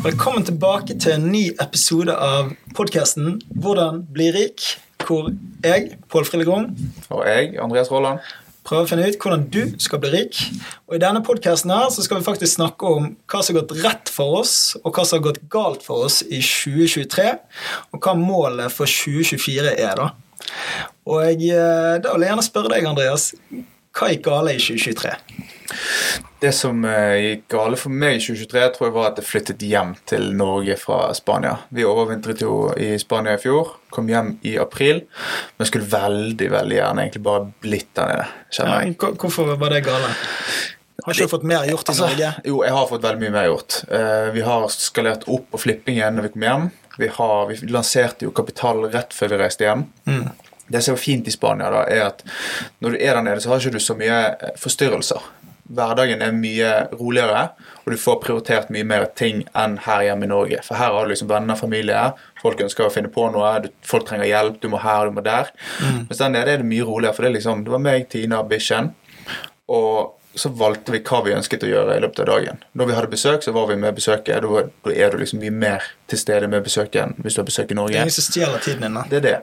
[0.00, 5.28] Velkommen tilbake til en ny episode av podkasten 'Hvordan bli rik', hvor
[5.64, 6.76] jeg, Pål Frillegrom,
[7.10, 8.18] Og jeg, Andreas Rolland.
[8.64, 10.40] prøver å finne ut hvordan du skal bli rik.
[10.88, 14.40] Og I denne podkasten skal vi faktisk snakke om hva som har gått rett for
[14.40, 17.38] oss, og hva som har gått galt for oss i 2023,
[17.92, 19.94] og hva målet for 2024 er.
[19.96, 20.10] da.
[21.06, 23.34] Og jeg, eh, Da vil jeg gjerne spørre deg, Andreas,
[23.96, 25.14] hva gikk gale i 2023?
[26.40, 29.62] Det som eh, gikk gale for meg i 2023, tror jeg var at jeg flyttet
[29.66, 31.56] hjem til Norge fra Spania.
[31.74, 35.02] Vi overvintret jo i Spania i fjor, kom hjem i april,
[35.58, 38.28] men skulle veldig veldig gjerne egentlig bare blitt der nede.
[38.56, 40.10] Ja, hvorfor var det gale?
[41.04, 42.32] Har ikke du fått mer gjort i Altså, Norge?
[42.44, 43.80] jo, jeg har fått veldig mye mer gjort.
[43.88, 46.70] Eh, vi har skalert opp på flippingen når vi kom hjem.
[47.00, 49.86] Vi, har, vi lanserte jo kapital rett før vi reiste hjem.
[50.08, 50.26] Mm.
[50.70, 52.24] Det som er fint i Spania, da, er at
[52.80, 55.28] når du er der nede, så har ikke du så mye eh, forstyrrelser.
[55.70, 57.42] Hverdagen er mye roligere,
[57.84, 60.62] og du får prioritert mye mer ting enn her hjemme i Norge.
[60.66, 62.00] For her har du liksom venner, familie,
[62.42, 65.22] folk ønsker å finne på noe, du, folk trenger hjelp, du må her, du må
[65.26, 65.52] der.
[66.08, 68.90] Mens der nede er det mye roligere, for det liksom, det var meg, Tina, bikkjen.
[69.70, 72.60] Og så valgte vi hva vi ønsket å gjøre i løpet av dagen.
[72.78, 74.42] Når vi hadde besøk, så var vi med besøket.
[74.44, 77.48] Da Da er du liksom mye mer til stede med besøket enn hvis du har
[77.48, 77.96] besøk i Det er Norge.
[77.96, 78.94] ingen som stjeler tiden din.
[78.94, 79.02] da.
[79.10, 79.42] Det er det.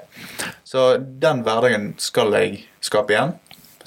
[0.63, 3.33] Så den hverdagen skal jeg skape igjen.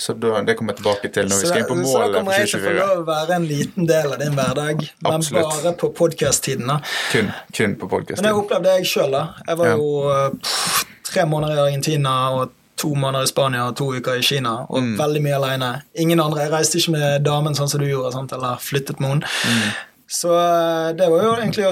[0.00, 2.48] Så det kommer jeg tilbake til når vi skal inn på så da kommer jeg
[2.48, 5.42] til å få lov å være en liten del av din hverdag, men Absolutt.
[5.64, 6.70] bare på podkast-tiden.
[7.12, 9.34] Kun, kun på Men jeg opplevde opplevde jeg sjøl, da.
[9.46, 9.76] Jeg var Ja.
[9.76, 12.50] jo eh, pff, tre måneder i Argentina og
[12.80, 14.56] to måneder i Spania og to uker i Kina.
[14.70, 14.96] Og Mm.
[14.98, 15.70] veldig mye alene.
[15.94, 16.42] Ingen andre.
[16.46, 18.32] Jeg reiste ikke med damen sånn som du gjorde, sant?
[18.32, 19.32] eller flyttet med henne.
[19.46, 19.70] Mm.
[20.10, 21.68] Så eh, det var jo egentlig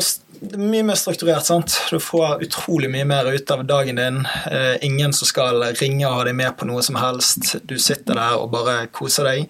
[0.55, 1.43] mye mer strukturert.
[1.49, 1.75] sant?
[1.91, 4.21] Du får utrolig mye mer ut av dagen din.
[4.47, 7.57] Eh, ingen som skal ringe og ha deg med på noe som helst.
[7.67, 9.49] Du sitter der og bare koser deg.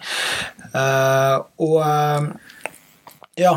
[0.73, 2.29] Eh, og eh,
[3.39, 3.53] ja,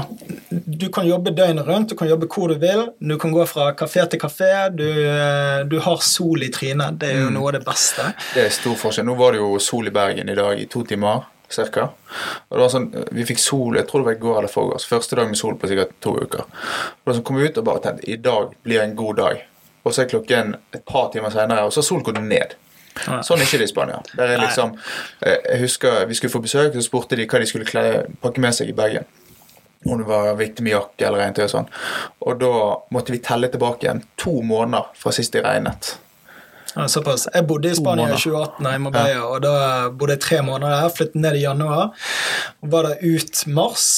[0.48, 2.84] du kan jobbe døgnet rundt, du kan jobbe hvor du vil.
[2.98, 4.52] Du kan gå fra kafé til kafé.
[4.70, 7.00] Du, eh, du har sol i trynet.
[7.00, 8.12] Det er jo noe av det beste.
[8.34, 9.06] Det er stor forskjell.
[9.08, 11.90] Nå var det jo sol i Bergen i dag i to timer cirka.
[12.48, 14.88] Og det var sånn, Vi fikk sol jeg tror det var i går eller forgårs.
[14.88, 16.44] Første dag med sol på sikkert to uker.
[16.46, 19.46] Og da så kom vi ut og bare tenkte i dag blir en god dag.
[19.84, 22.54] Og så er klokken et par timer senere, og så har solen gått ned.
[23.24, 24.02] Sånn er ikke det i Spania.
[24.16, 24.74] Der er liksom,
[25.24, 27.64] eh, jeg husker Vi skulle få besøk, så spurte de hva de skulle
[28.20, 29.04] pakke med seg i bagen.
[29.84, 31.68] Om det var viktig med jakke eller regntøy og sånn.
[32.22, 32.54] Og da
[32.94, 35.96] måtte vi telle tilbake igjen to måneder fra sist det regnet.
[36.74, 37.28] Ja, såpass.
[37.34, 38.22] Jeg bodde i Spania i måneder.
[38.22, 39.54] 2018, i Marbella, og da
[39.90, 40.92] bodde jeg tre måneder der.
[40.96, 41.90] Flyttet ned i januar.
[42.62, 43.88] og Var der ut mars.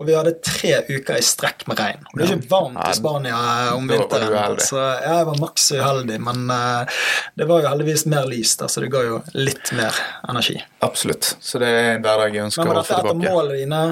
[0.00, 2.06] Og vi hadde tre uker i strekk med regn.
[2.14, 4.60] Det er ikke varmt i Spania eh, om var vinteren.
[4.64, 7.02] Så jeg var maks uheldig, men eh,
[7.36, 10.56] det var jo heldigvis mer lys, da, så det ga jo litt mer energi.
[10.88, 11.34] Absolutt.
[11.44, 13.60] Så det er en hverdag jeg ønsker Men var å dette få et av målene
[13.60, 13.82] dine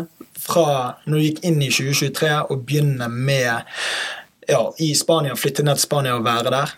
[0.48, 3.62] fra når du gikk inn i 2023 og begynne med
[4.48, 6.74] ja, i Spania, flytte ned til Spania og være der?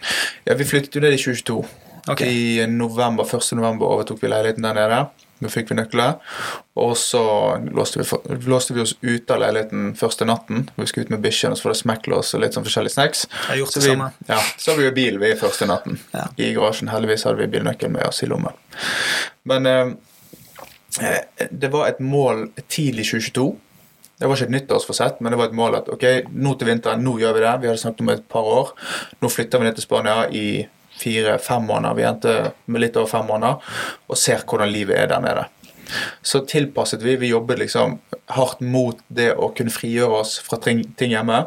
[0.49, 1.65] Ja, Vi flyttet jo ned i 2022.
[2.11, 2.21] Ok.
[2.27, 3.53] I november, 1.
[3.59, 5.03] november overtok vi leiligheten der nede.
[5.41, 6.19] Nå fikk vi nøkler.
[6.77, 7.21] Og så
[7.73, 10.67] låste vi, låste vi oss ute av leiligheten første natten.
[10.77, 13.23] Vi skulle ut med bikkjen, og så var det smekklås og litt sånn forskjellige snacks.
[13.49, 14.11] Jeg gjort Så det vi, samme.
[14.29, 16.27] ja, så hadde vi jo bil vi første natten Ja.
[16.37, 16.91] i garasjen.
[16.93, 18.53] Heldigvis hadde vi bilnøkkelen med oss i lommen.
[19.49, 19.95] Men eh,
[21.51, 23.51] det var et mål tidlig 2022.
[24.21, 26.05] Det var ikke et nyttårsforsett, men det var et mål at ok,
[26.37, 27.55] nå til vinteren, nå gjør vi det.
[27.62, 28.75] Vi hadde snakket om et par år.
[29.23, 30.45] Nå flytter vi ned til Spania i
[31.01, 31.97] fire-fem måneder.
[31.97, 32.34] Vi endte
[32.67, 33.81] med litt over fem måneder
[34.11, 35.47] og ser hvordan livet er der nede.
[36.23, 37.17] Så tilpasset vi.
[37.17, 37.97] Vi jobbet liksom
[38.37, 41.47] hardt mot det å kunne frigjøre oss fra ting hjemme.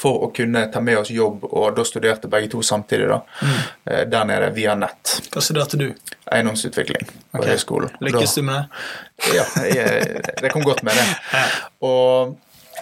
[0.00, 4.10] For å kunne ta med oss jobb, og da studerte begge to samtidig da, Mm.
[4.10, 5.20] der nede via nett.
[5.28, 5.90] Hva studerte du?
[6.32, 7.50] Eiendomsutvikling på okay.
[7.52, 7.90] høyskolen.
[8.00, 9.34] Lykkes du med det?
[9.36, 11.42] Ja, jeg, det kom godt med det.
[11.88, 12.38] Og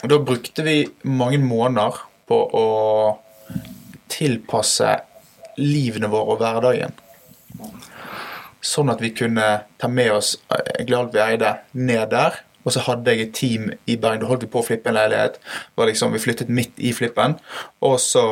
[0.06, 1.99] da brukte vi mange måneder
[2.29, 2.67] på å
[4.12, 4.95] tilpasse
[5.59, 6.95] livene våre og hverdagen.
[8.65, 9.47] Sånn at vi kunne
[9.79, 12.41] ta med oss eh, egentlig alt vi eide, ned der.
[12.66, 14.25] Og så hadde jeg et team i Bergen.
[14.25, 15.38] Da holdt vi på å flippe en leilighet.
[15.78, 17.38] Var liksom, vi flyttet midt i flippen.
[17.87, 18.25] Og så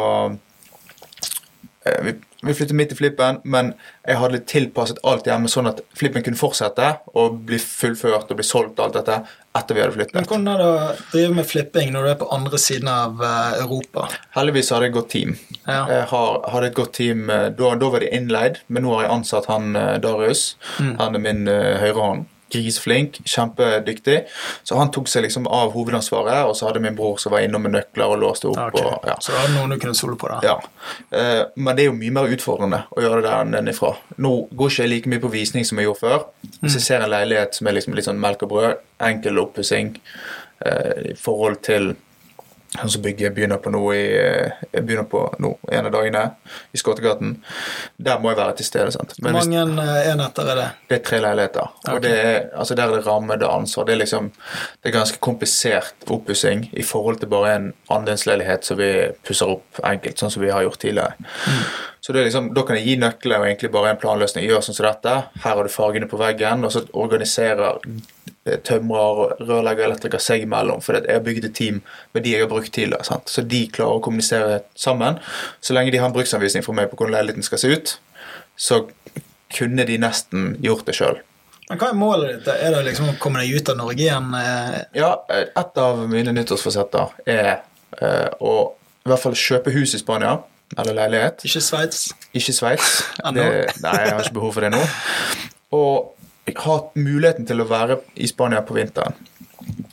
[1.87, 3.73] eh, vi, vi flyttet midt i flippen, men
[4.07, 8.47] jeg hadde tilpasset alt hjemme sånn at flippen kunne fortsette og bli fullført og bli
[8.47, 9.19] solgt og alt dette
[9.57, 10.29] etter vi hadde Men flyttet.
[10.29, 13.59] Hvordan er det å drive med flipping når du er på andre siden av eh,
[13.63, 14.11] Europa?
[14.37, 15.37] Heldigvis hadde jeg et godt team.
[15.65, 15.81] Ja.
[15.95, 19.07] Jeg har, hadde et godt team, eh, da, da var de innleid, men nå har
[19.07, 19.73] jeg ansatt han
[20.05, 20.51] Darius.
[20.77, 20.97] Mm.
[21.01, 22.27] Han er min uh, høyrehånd.
[22.53, 24.21] Griseflink, kjempedyktig.
[24.63, 27.65] Så han tok seg liksom av hovedansvaret, og så hadde min bror som var innom
[27.67, 28.61] med nøkler og låste opp.
[28.69, 28.87] Okay.
[28.87, 29.17] Og, ja.
[29.23, 30.31] Så da hadde noen du kunne stole på?
[30.31, 30.39] da?
[30.47, 30.57] Ja.
[31.11, 33.93] Eh, men det er jo mye mer utfordrende å gjøre det der nedenfra.
[34.23, 36.27] Nå går ikke jeg like mye på visning som jeg gjorde før.
[36.63, 39.97] Hvis jeg ser en leilighet som er liksom litt sånn melk og brød, enkel oppussing
[40.65, 41.95] eh, i forhold til
[42.85, 43.83] som bygger begynner på nå
[44.73, 46.23] begynner på nå, en av dagene
[46.73, 47.37] i Skottegaten.
[47.97, 48.93] Der må jeg være til stede.
[48.95, 49.17] sant?
[49.19, 50.69] Hvor mange eh, enheter er det?
[50.91, 51.73] det er tre leiligheter.
[51.83, 51.95] Okay.
[51.95, 53.89] Og det er, altså der er det ramme, det er ansvar.
[53.89, 54.31] Det er liksom,
[54.83, 58.93] det er ganske komplisert oppussing i forhold til bare en andelsleilighet som vi
[59.27, 61.31] pusser opp enkelt, sånn som vi har gjort tidligere.
[62.01, 64.47] Så det er liksom, Da kan jeg gi nøkler og egentlig bare en planløsning.
[64.47, 65.15] Gjør sånn som dette.
[65.43, 68.35] Her har du fargene på veggen, og så organiserer eh,
[68.67, 70.81] tømrer, rørlegger, elektriker seg imellom.
[70.85, 71.81] For jeg har bygget et team
[72.15, 73.05] med de jeg har brukt tidligere.
[73.09, 73.29] Sant?
[73.33, 75.19] Så de klarer å kommunisere sammen.
[75.61, 77.97] Så lenge de har en bruksanvisning for meg på hvordan leiligheten skal se ut,
[78.57, 78.83] så
[79.57, 81.19] kunne de nesten gjort det sjøl.
[81.69, 82.49] Men Hva er målet ditt?
[82.55, 84.29] Er det liksom å komme deg ut av Norge igjen?
[84.39, 87.49] eh, Ja, eh, et av mine nyttårsforsetter er
[88.01, 88.53] eh, å
[89.07, 90.37] i hvert fall kjøpe hus i Spania.
[90.79, 91.45] Eller leilighet.
[91.47, 92.09] Ikke Sveits?
[92.35, 93.05] Ikke Sveits.
[93.35, 94.81] Nei, jeg har ikke behov for det nå.
[95.77, 96.16] Og
[96.55, 99.17] ha muligheten til å være i Spania på vinteren.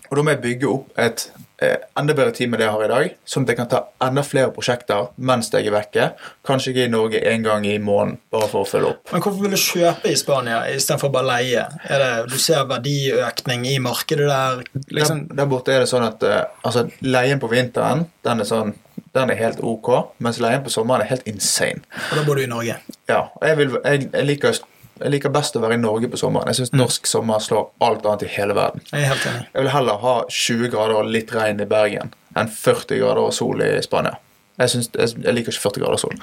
[0.09, 1.23] Og da må jeg bygge opp et
[1.63, 3.79] eh, enda bedre team enn det jeg har i dag, sånn at jeg kan ta
[4.05, 6.07] enda flere prosjekter mens jeg er vekke.
[6.45, 9.01] Kanskje er i Norge én gang i måneden, bare for å følge opp.
[9.09, 11.65] Men hvorfor vil du kjøpe i Spania istedenfor bare leie?
[11.87, 14.63] Det, du ser verdiøkning i markedet der?
[14.93, 18.49] Liksom, der, der borte er det sånn at eh, altså, leien på vinteren den er,
[18.49, 18.75] sånn,
[19.17, 19.91] den er helt ok,
[20.23, 21.81] mens leien på sommeren er helt insane.
[22.11, 22.77] og da bor du i Norge.
[23.09, 24.61] Ja, og jeg, vil, jeg, jeg, liker,
[24.99, 26.49] jeg liker best å være i Norge på sommeren.
[26.51, 28.83] Jeg syns norsk sommer slår alt annet i hele verden.
[28.91, 29.47] Jeg er helt enig.
[29.49, 33.33] Jeg vil heller ha 20 grader og litt regn i Bergen enn 40 grader og
[33.35, 34.19] sol i Spania.
[34.61, 36.15] Jeg, synes, jeg, liker ikke 40 grader og sol.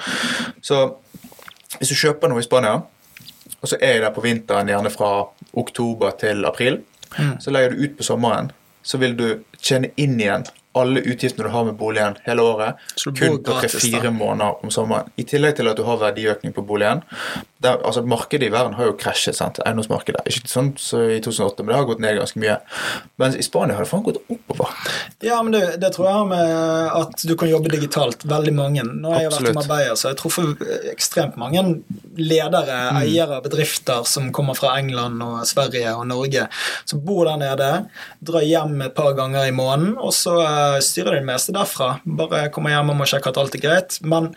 [0.62, 0.81] Så
[1.81, 2.78] hvis du kjøper noe i Spania,
[3.61, 5.11] og så er jeg der på vinteren, gjerne fra
[5.61, 6.81] oktober til april,
[7.43, 8.52] så legger du ut på sommeren,
[8.87, 9.26] så vil du
[9.58, 10.46] tjene inn igjen
[10.78, 15.08] alle utgiftene du har med boligen hele året, kun på tre-fire måneder om sommeren.
[15.19, 17.02] I tillegg til at du har verdiøkning på boligen.
[17.61, 19.34] Der, altså Markedet i verden har jo krasjet.
[19.37, 19.58] sant?
[19.67, 20.22] Eiendomsmarkedet.
[20.31, 22.55] Ikke sånn så i 2008, men det har gått ned ganske mye.
[23.20, 24.70] Mens i Spania har det faen gått oppover.
[25.26, 26.55] Ja, men det, det tror jeg har med
[27.02, 28.25] at du kan jobbe digitalt.
[28.31, 28.87] Veldig mange.
[28.87, 29.58] Nå har jeg vært i Absolutt.
[29.61, 31.67] Marbella, så jeg tror for ekstremt mange
[32.17, 32.96] ledere, Mm.
[33.02, 36.46] eiere bedrifter som kommer fra England og Sverige og Norge,
[36.88, 37.69] som bor der nede,
[38.25, 41.92] drar hjem et par ganger i måneden, og så eh, styrer de det meste derfra.
[42.04, 43.98] Bare kommer hjem og må sjekke at alt er greit.
[44.02, 44.32] Men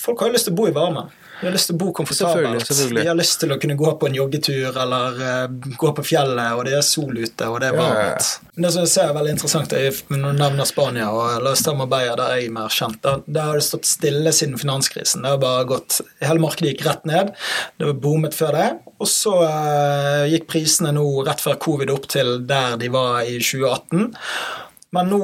[0.00, 1.10] folk har jo lyst til å bo i varmen.
[1.40, 2.68] De har lyst til å bo komfortabelt.
[2.92, 6.52] De har lyst til å kunne gå på en joggetur eller uh, gå på fjellet,
[6.52, 8.26] og det er sol ute, og det er varmt.
[8.26, 8.50] ja.
[8.52, 11.54] Men Det som jeg ser er veldig interessant, er når du nevner Spania og la
[11.54, 13.00] oss ta Marbella, der jeg er mer kjent.
[13.06, 15.24] Der, der har det stått stille siden finanskrisen.
[15.24, 17.32] Det har bare gått, Hele markedet gikk rett ned.
[17.80, 18.68] Det var boomet før det.
[19.00, 23.40] Og så uh, gikk prisene nå rett før covid opp til der de var i
[23.40, 24.12] 2018.
[24.92, 25.22] Men nå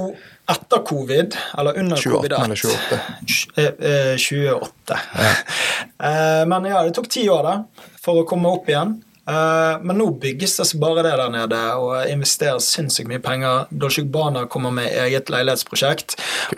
[0.48, 3.00] etter covid, eller under 28 covid eller 28.
[3.26, 5.00] Tj- eh, eh, 28.
[5.18, 6.44] Ja.
[6.46, 7.54] Men ja, det tok ti år da,
[8.02, 8.96] for å komme opp igjen.
[9.26, 13.66] Eh, Men nå bygges det bare det der nede, og investeres sinnssykt mye penger.
[13.70, 16.14] Dolce Gabbana kommer med eget leilighetsprosjekt,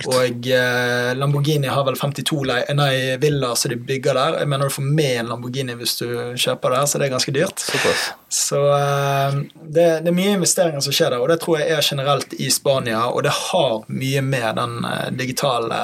[0.07, 2.43] og eh, Lamborghini har vel 52
[2.77, 2.93] nei,
[3.23, 4.39] villaer som de bygger der.
[4.43, 6.07] Jeg mener du får med en Lamborghini hvis du
[6.37, 7.65] kjøper der, så det er ganske dyrt.
[7.65, 8.05] Super.
[8.29, 11.89] Så eh, det, det er mye investeringer som skjer der, og det tror jeg er
[11.89, 13.07] generelt i Spania.
[13.09, 14.77] Og det har mye med den
[15.17, 15.79] digitale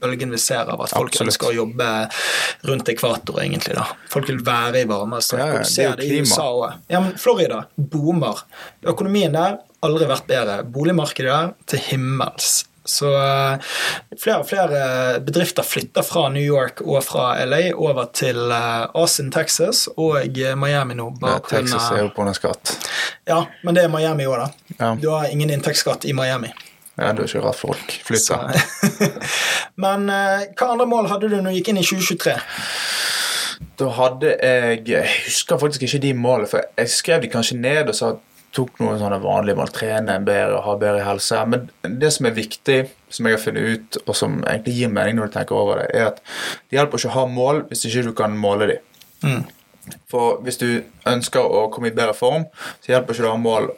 [0.00, 1.28] bølgen vi ser av at folk Absolutt.
[1.28, 1.90] ønsker å jobbe
[2.70, 3.76] rundt ekvator, egentlig.
[3.76, 3.84] da.
[4.12, 5.42] Folk vil være i varme strøk.
[5.42, 6.21] Ja, ja, du det er jo.
[6.22, 6.80] USA òg.
[6.92, 8.44] Ja, men Florida boomer.
[8.88, 10.60] Økonomien der aldri vært bedre.
[10.64, 12.62] Boligmarkedet der til himmels.
[12.84, 13.60] Så eh,
[14.18, 19.30] flere og flere bedrifter flytter fra New York og fra LA over til eh, Austin,
[19.34, 21.12] Texas og eh, Miami nå.
[21.12, 22.74] Ja, bare på Texas er jo på en skatt.
[23.28, 24.74] ja, men det er Miami òg, da.
[24.80, 24.92] Ja.
[24.98, 26.50] Du har ingen inntektsskatt i Miami.
[26.98, 28.50] Ja, det er ikke rart folk flytter.
[29.84, 32.34] men eh, hva andre mål hadde du når du gikk inn i 2023?
[33.78, 37.88] Da hadde jeg Jeg husker faktisk ikke de målene, for jeg skrev de kanskje ned
[37.88, 38.12] og sa
[38.52, 39.70] tok noen sånne vanlige mål.
[39.72, 41.38] Trene bedre, ha bedre helse.
[41.48, 41.70] Men
[42.02, 42.78] det som er viktig,
[43.12, 45.88] som jeg har funnet ut, og som egentlig gir mening når du tenker over det,
[45.96, 46.20] er at
[46.68, 48.78] det hjelper ikke å ha mål hvis ikke du kan måle de.
[49.24, 49.42] Mm.
[50.10, 50.68] For hvis du
[51.08, 52.44] ønsker å komme i bedre form,
[52.84, 53.72] så hjelper ikke det å ha mål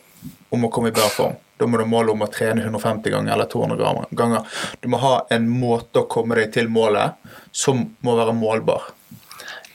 [0.55, 1.39] om å komme i bedre form.
[1.61, 4.59] Da må du måle om å trene 150 ganger eller 200 ganger- ganger.
[4.83, 7.15] Du må ha en måte å komme deg til målet
[7.55, 8.91] som må være målbar.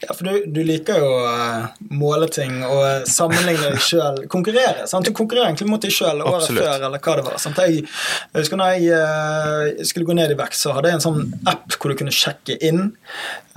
[0.02, 4.22] Ja, for du, du liker jo å eh, måle ting og sammenligne deg sjøl.
[4.32, 4.88] Konkurrere.
[4.88, 5.08] sant?
[5.08, 6.64] Du konkurrerer egentlig mot deg sjøl året Absolutt.
[6.64, 7.38] før, eller hva det var.
[7.44, 7.60] sant?
[7.66, 11.06] Jeg, jeg husker når jeg eh, skulle gå ned i vekt, så hadde jeg en
[11.10, 12.90] sånn app hvor du kunne sjekke inn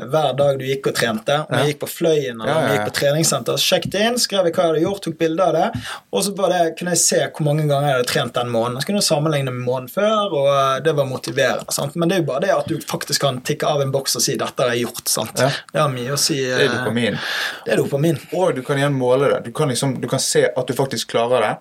[0.02, 1.36] hver dag du gikk og trente.
[1.46, 4.18] Om jeg gikk på Fløyen eller om jeg gikk på treningssenter, så sjekket jeg inn,
[4.20, 5.68] skrev jeg hva jeg hadde gjort, tok bilde av det,
[6.10, 8.80] og så bare kunne jeg se hvor mange ganger jeg hadde trent den måneden.
[8.82, 11.76] Så kunne jeg sammenligne med måneden før, og eh, det var motiverende.
[11.76, 11.94] sant?
[11.94, 14.24] Men det er jo bare det at du faktisk kan tikke av en boks og
[14.24, 15.12] si 'dette har jeg gjort'.
[15.12, 15.36] sant?
[15.38, 17.18] Det har mye å si si Det er eh, dopamin.
[17.66, 18.18] Det er dopamin.
[18.38, 19.40] Og du kan igjen måle det.
[19.46, 21.52] Du kan, liksom, du kan se at du faktisk klarer det.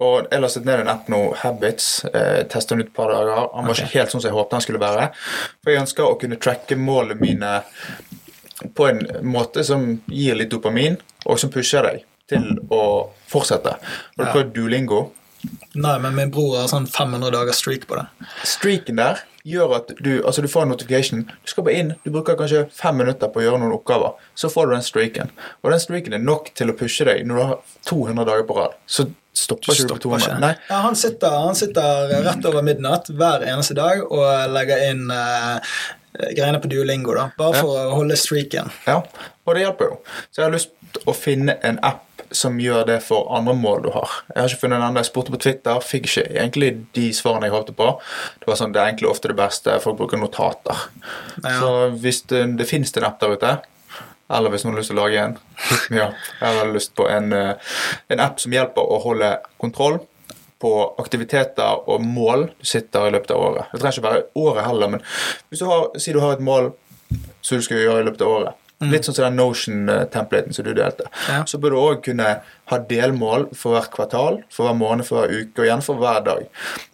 [0.00, 2.04] Og Jeg lastet ned en app nå, Habits.
[2.08, 3.48] Eh, Testa den ut et par dager.
[3.54, 5.10] Han var ikke helt sånn som jeg håpet han skulle være.
[5.62, 7.54] For jeg ønsker å kunne tracke målene mine
[8.76, 12.82] på en måte som gir litt dopamin, og som pusher deg til å
[13.30, 13.72] fortsette.
[13.80, 14.32] Har du Ja.
[14.34, 15.12] prøvd Duolingo?
[15.74, 18.06] Nei, men min bror har sånn 500 dagers streak på det.
[18.44, 21.22] Streaken der gjør at du, altså du får en notification.
[21.44, 24.12] Du skal bare inn, du bruker kanskje fem minutter på å gjøre noen oppgaver.
[24.36, 25.30] Så får du den streaken.
[25.62, 27.56] Og den streaken er nok til å pushe deg når du har
[27.88, 28.74] 200 dager på rad.
[28.86, 30.36] Så stopper ikke du på Stopper 200.
[30.50, 30.68] ikke.
[30.74, 35.72] Ja, han, sitter, han sitter rett over midnatt hver eneste dag og legger inn eh,
[36.36, 37.62] greiene på Duolingo, da, bare Ja.
[37.62, 38.68] for å holde streaken.
[38.86, 38.98] Ja,
[39.46, 39.98] og det hjelper jo.
[40.28, 43.82] Så jeg har lyst til å finne en app som gjør det for andre mål
[43.86, 44.12] du har.
[44.30, 45.02] Jeg har ikke funnet en enda.
[45.02, 47.88] Jeg spurte på Twitter, fikk ikke egentlig de svarene jeg håpte på.
[48.42, 49.78] Det var sånn, det er egentlig ofte det beste.
[49.82, 50.86] Folk bruker notater.
[51.42, 51.56] Ja.
[51.58, 51.72] Så
[52.02, 53.56] hvis det, det finnes en app der ute,
[54.30, 55.36] eller hvis noen har lyst til å lage en
[55.98, 56.06] ja,
[56.38, 57.74] Jeg har lyst på en, eh,
[58.14, 59.98] en app som hjelper å holde kontroll
[60.60, 60.70] på
[61.00, 63.70] aktiviteter og mål du sitter i løpet av året.
[63.72, 65.04] Det trenger ikke være året heller, men
[65.48, 66.74] hvis du har, si du har et mål
[67.40, 68.59] som du skal gjøre i løpet av året.
[68.80, 71.04] Litt sånn som den Notion-templaten som du delte.
[71.28, 71.42] Ja.
[71.48, 72.30] Så bør du òg kunne
[72.70, 76.24] ha delmål for hvert kvartal, for hver måned, for hver uke og igjen for hver
[76.24, 76.46] dag.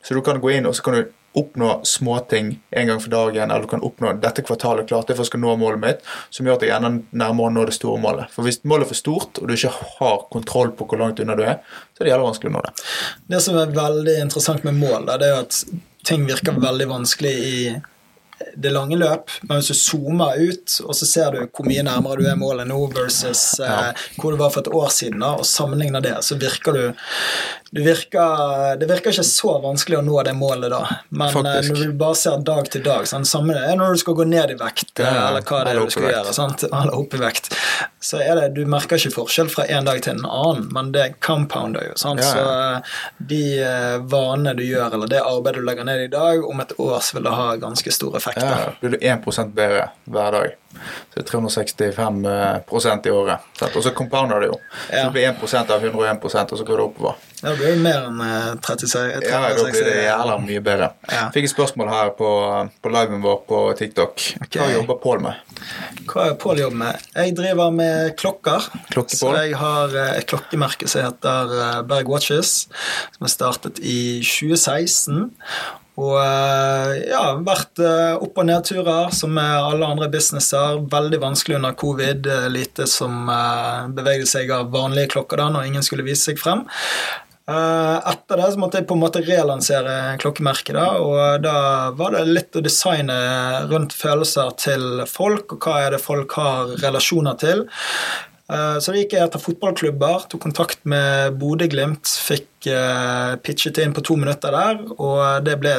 [0.03, 3.51] Så du kan gå inn og så kan du oppnå småting en gang for dagen,
[3.51, 6.49] eller du kan oppnå dette kvartalet klart det for jeg skal nå målet mitt, som
[6.49, 8.33] gjør at jeg ender nærmere å nå det store målet.
[8.33, 11.37] For hvis målet er for stort, og du ikke har kontroll på hvor langt unna
[11.37, 11.59] du er,
[11.93, 12.73] så er det jævlig vanskelig å nå det.
[13.35, 15.61] Det som er veldig interessant med mål, det er jo at
[16.09, 17.59] ting virker veldig vanskelig i
[18.57, 22.21] det lange løp, men hvis du zoomer ut, og så ser du hvor mye nærmere
[22.21, 25.49] du er målet nå versus eh, hvor du var for et år siden, da, og
[25.49, 26.83] sammenligner det, så virker du
[27.71, 31.73] du virker, Det virker ikke så vanskelig å nå det målet da, men eh, Faktisk.
[31.73, 34.27] når du bare ser dag til dag sånn, Samme det er når du skal gå
[34.29, 36.35] ned i vekt, Ja, eller hva det er du skal gjøre.
[36.37, 36.63] Sant?
[36.69, 37.51] Eller opp i vekt.
[38.01, 41.09] Så er det, Du merker ikke forskjell fra en dag til en annen, men det
[41.25, 41.97] compounder jo.
[41.99, 42.23] Sant?
[42.23, 42.35] Ja, ja.
[42.37, 43.01] Så eh,
[43.33, 46.77] de eh, vanene du gjør, eller det arbeidet du legger ned i dag, om et
[46.79, 48.43] år så vil det ha ganske stor effekt.
[48.47, 50.55] Ja, blir du 1% bedre hver dag.
[51.13, 53.41] Så det er 365% i året.
[53.59, 53.77] sant?
[53.77, 54.59] Og så compounder det jo.
[54.91, 57.15] Så det blir 1% av 101% og så går det oppover.
[57.43, 59.91] Ja, det blir jo mer enn eh, 36 Ja, da blir det 60.
[60.07, 60.89] jævla mye bedre.
[61.13, 61.27] Ja.
[61.35, 62.31] Fikk et spørsmål her på,
[62.83, 64.25] på liven vår på TikTok.
[64.41, 64.73] Hva Ok.
[64.73, 65.35] jobber Pål med?
[66.09, 67.07] Hva er Pål jobber med?
[67.17, 68.69] Jeg driver med klokker.
[69.13, 72.55] Så jeg har eh, et klokkemerke som heter eh, Berg Watches,
[73.17, 75.31] som er startet i 2016.
[75.97, 80.83] Og eh, ja, vært eh, opp- og nedturer som med alle andre businesser.
[80.93, 82.29] Veldig vanskelig under covid.
[82.29, 83.31] eh, Lite som
[83.97, 86.67] beveget seg av vanlige klokker da når ingen skulle vise seg frem.
[87.47, 91.59] Etter det så måtte jeg på en måte relansere klokkemerket, da, og da
[91.95, 93.15] var det litt å designe
[93.71, 97.63] rundt følelser til folk, og hva er det folk har relasjoner til.
[98.53, 103.97] Eh, Så da gikk jeg etter fotballklubber, tok kontakt med Bodø-Glimt, fikk eh, pitchet inn
[103.97, 105.75] på to minutter der, og det ble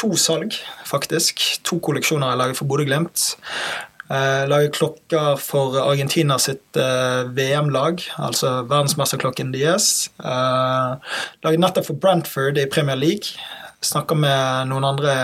[0.00, 1.40] to salg, faktisk.
[1.64, 3.30] To kolleksjoner jeg laget for Bodø-Glimt.
[4.12, 10.10] Eh, lager klokker for Argentina sitt eh, VM-lag, altså verdensmesterklokken deres.
[10.20, 11.00] Lager
[11.46, 13.38] laget nettopp for Brentford i Premier League.
[13.82, 15.14] Snakka med noen andre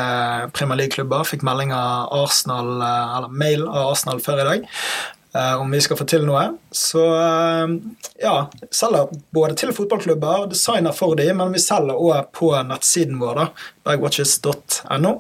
[0.57, 1.23] Premier League-klubber.
[1.29, 5.18] Fikk melding av Arsenal, eh, eller mail av Arsenal før i dag eh,
[5.61, 6.45] om vi skal få til noe.
[6.75, 7.75] Så eh,
[8.23, 8.37] ja,
[8.75, 13.49] selger både til fotballklubber, designer for dem, men vi selger òg på nettsiden vår, da,
[13.89, 15.15] bergwatches.no.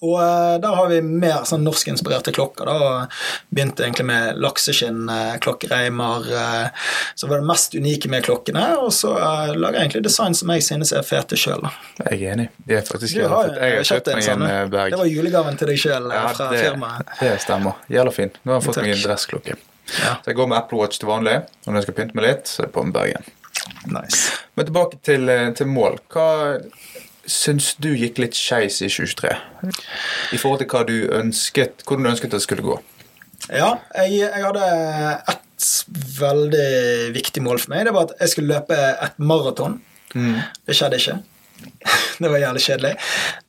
[0.00, 2.66] Og eh, der har vi mer sånn norskinspirerte klokker.
[2.68, 3.06] da,
[3.54, 5.02] Begynte egentlig med lakseskinn,
[5.44, 6.28] klokkereimer.
[6.32, 8.64] Eh, så var det mest unike med klokkene.
[8.82, 11.64] Og så eh, lager jeg egentlig design som jeg synes er fete sjøl.
[12.00, 12.48] Jeg er enig.
[12.66, 14.46] Det er faktisk jeg, har jeg har kjøpt meg en sånn.
[14.48, 14.94] eh, Berg.
[14.96, 17.14] Det var julegaven til deg sjøl Ja, fra det, firmaet.
[17.20, 17.78] det stemmer.
[17.92, 18.34] Jævla fin.
[18.42, 18.88] Nå har jeg fått Takk.
[18.88, 19.56] meg en dressklokke.
[20.00, 20.14] Ja.
[20.24, 21.38] Så jeg går med Apple Watch til vanlig.
[21.66, 23.26] Og når jeg skal pynte meg litt, så er det på med Bergen.
[23.92, 24.22] Nice.
[24.56, 25.98] Men tilbake til, til mål.
[26.12, 26.24] Hva
[27.30, 29.32] syns du gikk litt skeis i 2023?
[30.34, 32.78] I forhold til hva du ønsket, hvordan du ønsket det skulle gå?
[33.50, 34.68] Ja, jeg, jeg hadde
[35.32, 35.68] ett
[36.18, 37.84] veldig viktig mål for meg.
[37.86, 39.78] Det var at jeg skulle løpe et maraton.
[40.14, 40.40] Mm.
[40.66, 41.20] Det skjedde ikke.
[42.22, 42.92] Det var jævlig kjedelig.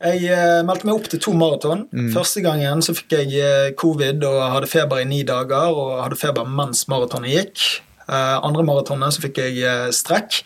[0.01, 1.85] Jeg eh, meldte meg opp til to maraton.
[2.13, 6.19] Første gangen så fikk jeg eh, covid og hadde feber i ni dager og hadde
[6.19, 7.65] feber mens maratonet gikk.
[8.07, 10.41] Eh, andre maratonet så fikk jeg eh, strekk,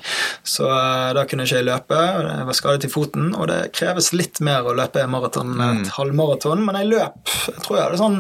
[0.48, 2.00] så eh, da kunne jeg ikke løpe.
[2.24, 5.94] Jeg var skadet i foten, og det kreves litt mer å løpe maraton enn et
[5.98, 6.63] halvmaraton.
[6.66, 8.20] Men jeg løp jeg tror jeg hadde sånn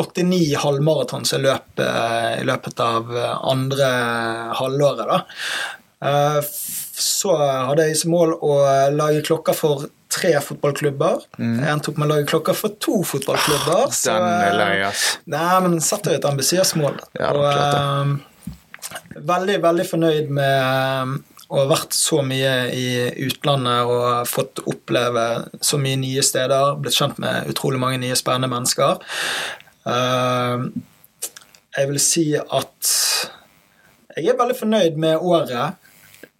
[0.00, 3.10] 89 halvmaraton som jeg løp i løpet av
[3.50, 3.90] andre
[4.58, 5.10] halvåret.
[5.10, 6.42] da.
[6.94, 8.56] Så hadde jeg som mål å
[8.94, 11.24] lage klokka for tre fotballklubber.
[11.38, 11.56] Mm.
[11.68, 13.90] En tok meg lage klokka for to fotballklubber.
[13.94, 15.06] så, Den er lei, ass.
[15.30, 17.00] Nei, men satte jo et ambisiøst mål.
[17.18, 18.22] Ja, og,
[19.14, 21.14] veldig, veldig fornøyd med eh,
[21.48, 22.86] å ha vært så mye i
[23.26, 25.26] utlandet og fått oppleve
[25.62, 26.78] så mye nye steder.
[26.82, 29.00] Blitt kjent med utrolig mange nye spennende mennesker.
[29.90, 30.68] Eh,
[31.74, 32.92] jeg vil si at
[34.14, 35.80] jeg er veldig fornøyd med året.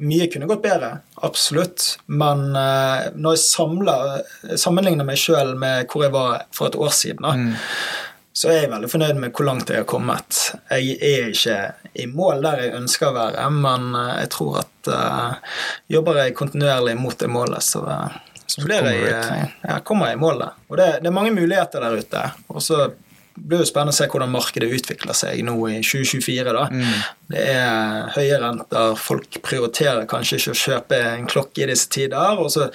[0.04, 0.90] Mye kunne gått bedre,
[1.26, 1.94] absolutt.
[2.10, 4.24] Men eh, når jeg samler,
[4.58, 7.60] sammenligner meg sjøl med hvor jeg var for et år siden, da,
[8.34, 10.40] så er jeg veldig fornøyd med hvor langt jeg har kommet.
[10.72, 11.58] Jeg er ikke
[11.94, 15.56] i mål der jeg ønsker å være, men eh, jeg tror at uh,
[15.90, 20.22] jobber jeg kontinuerlig mot det målet, så, eh, så blir jeg, jeg kommer jeg i
[20.24, 20.60] mål der.
[20.70, 22.24] Og det, det er mange muligheter der ute.
[22.50, 22.84] Og så
[23.34, 26.52] blir det jo spennende å se hvordan markedet utvikler seg nå i 2024.
[26.54, 26.66] da.
[27.32, 32.38] Det er høye renter, folk prioriterer kanskje ikke å kjøpe en klokke i disse tider.
[32.38, 32.68] og så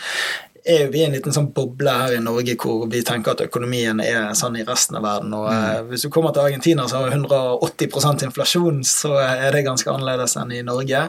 [0.66, 4.01] er jo vi en liten sånn boble her i Norge hvor vi tenker at økonomien
[4.04, 5.36] er sånn i resten av verden.
[5.38, 5.92] og mm.
[5.92, 10.54] Hvis du kommer til Argentina som har 180% inflasjon, så er det ganske annerledes enn
[10.56, 11.06] i Norge.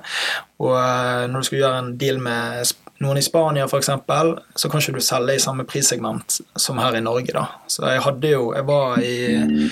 [0.61, 3.91] Og eh, når du skal gjøre en deal med noen i Spania f.eks.,
[4.61, 7.33] så kan ikke du selge i samme prissegment som her i Norge.
[7.33, 7.47] da.
[7.67, 9.71] Så jeg hadde jo Jeg var i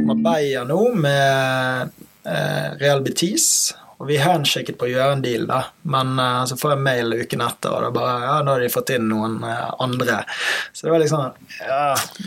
[0.00, 1.92] Marbella nå med
[2.24, 3.74] eh, Real Betis.
[4.00, 5.60] Og vi handshaket på å gjøre en deal, da.
[5.92, 8.64] men uh, så får jeg mail uken etter, og det er bare Ja, nå har
[8.64, 10.22] de fått inn noen uh, andre.
[10.72, 11.26] Så det var liksom
[11.60, 11.82] Ja.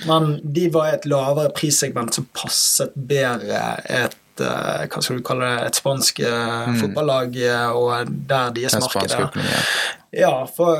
[0.05, 5.25] Men de var i et lavere prissegment som passet bedre et uh, hva skal du
[5.25, 6.79] kalle det, et spansk mm.
[6.83, 7.41] fotballag,
[7.73, 9.27] og der deres marked er.
[9.27, 9.69] økonomien.
[10.13, 10.77] Ja, for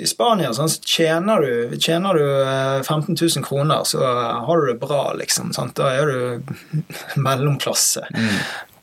[0.00, 4.70] i Spania sånn, så tjener du, tjener du eh, 15 000 kroner, så har du
[4.70, 5.52] det bra, liksom.
[5.52, 5.76] Sant?
[5.76, 6.54] Da er du
[7.26, 8.06] mellomklasse.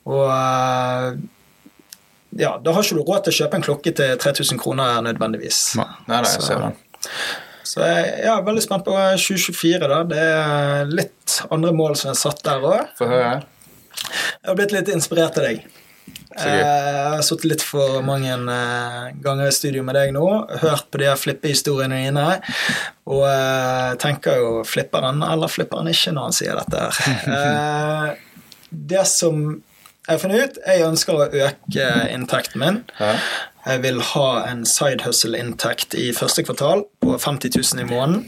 [0.09, 1.19] Og eh,
[2.41, 5.61] ja, da har ikke du råd til å kjøpe en klokke til 3000 kroner nødvendigvis.
[5.77, 6.77] Nei, nei, jeg Så- ser den.
[7.71, 9.87] Så jeg, jeg er veldig spent på 2024.
[9.87, 9.99] da.
[10.03, 12.87] Det er litt andre mål som er satt der òg.
[12.97, 13.43] Få høre.
[14.01, 15.61] Jeg har blitt litt inspirert av deg.
[16.31, 20.25] Eh, Jeg har sittet litt for mange eh, ganger i studio med deg nå,
[20.63, 22.25] hørt på de her flippehistoriene dine,
[23.11, 26.95] og tenker jo flipper han eller flipper han ikke når han sier dette her.
[27.37, 28.15] Eh,
[28.71, 29.61] Det som
[30.07, 32.79] jeg har funnet ut, jeg ønsker å øke inntekten min.
[33.67, 38.23] Jeg vil ha en side hustle-inntekt i første kvartal på 50 000 i måneden.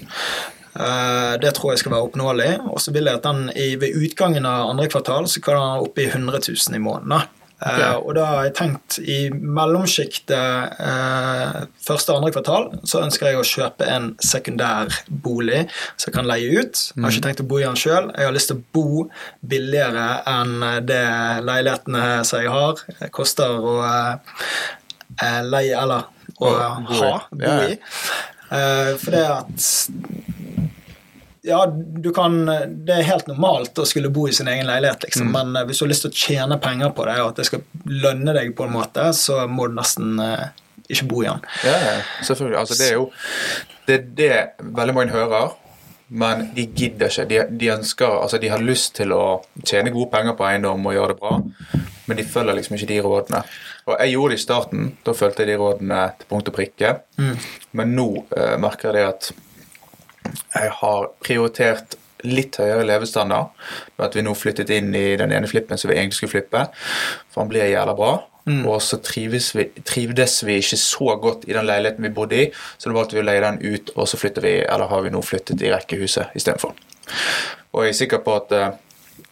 [0.78, 2.52] Eh, Det tror jeg skal være oppnåelig.
[2.70, 3.48] Og så vil jeg at den
[3.82, 7.28] ved utgangen av andre kvartal så kan den opp i 100 000 i måneden.
[7.64, 7.90] Da.
[7.90, 13.30] Eh, og da har jeg tenkt i mellomsjiktet eh, første og andre kvartal så ønsker
[13.30, 15.64] jeg å kjøpe en sekundær bolig
[15.96, 16.84] som jeg kan leie ut.
[16.92, 18.12] Jeg har ikke tenkt å bo i den sjøl.
[18.18, 19.06] Jeg har lyst til å bo
[19.54, 21.06] billigere enn det
[21.48, 22.84] leilighetene som jeg har,
[23.16, 26.12] koster å eh, leie eller
[26.44, 27.78] å ha, bo i.
[28.54, 29.70] Eh, for det at
[31.46, 35.28] ja, du kan Det er helt normalt å skulle bo i sin egen leilighet, liksom.
[35.28, 35.34] Mm.
[35.36, 37.48] men eh, hvis du har lyst til å tjene penger på det, og at det
[37.50, 40.46] skal lønne deg på en måte, så må du nesten eh,
[40.88, 41.44] ikke bo i den.
[41.68, 41.76] Ja,
[42.24, 42.60] selvfølgelig.
[42.62, 43.10] Altså, det er jo
[43.88, 45.54] det, er det veldig mange hører,
[46.16, 47.28] men de gidder ikke.
[47.28, 49.24] De, de ønsker, altså de har lyst til å
[49.66, 51.38] tjene gode penger på eiendom og gjøre det bra,
[52.08, 53.46] men de følger liksom ikke de rådene.
[53.84, 54.92] Og jeg gjorde det i starten.
[55.04, 56.94] Da følte jeg de rådene til punkt og prikke.
[57.76, 59.34] Men nå eh, merker jeg det at
[60.54, 63.52] jeg har prioritert litt høyere levestandard
[63.98, 66.68] ved at vi nå flyttet inn i den ene flippen som vi egentlig skulle flippe,
[67.32, 68.14] for han blir jævla bra.
[68.44, 69.40] Og så vi,
[69.88, 73.22] trivdes vi ikke så godt i den leiligheten vi bodde i, så da valgte vi
[73.24, 76.36] å leie den ut, og så flytter vi, eller har vi nå flyttet i rekkehuset
[76.36, 76.76] istedenfor.
[77.74, 78.76] Og jeg er sikker på at uh,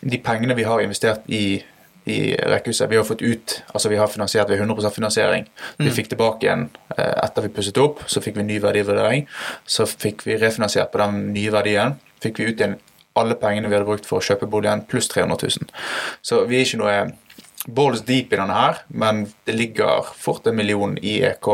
[0.02, 1.60] de pengene vi har investert i,
[2.10, 5.46] i rekkehuset, vi har fått ut, altså vi har finansiert ved 100% finansiering.
[5.78, 9.28] Vi fikk tilbake igjen eh, etter vi pusset opp, så fikk vi ny verdivurdering.
[9.70, 12.00] Så fikk vi refinansiert på den nye verdien.
[12.24, 12.80] Fikk vi ut igjen
[13.20, 15.74] alle pengene vi hadde brukt for å kjøpe boligen, pluss 300 000.
[16.26, 16.98] Så vi er ikke noe
[17.68, 21.50] balls deep i denne her, men det ligger fort en million i EK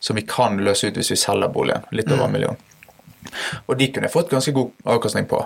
[0.00, 1.86] som vi kan løse ut hvis vi selger boligen.
[1.96, 2.58] Litt over en million.
[3.68, 5.40] Og de kunne jeg fått ganske god avkastning på.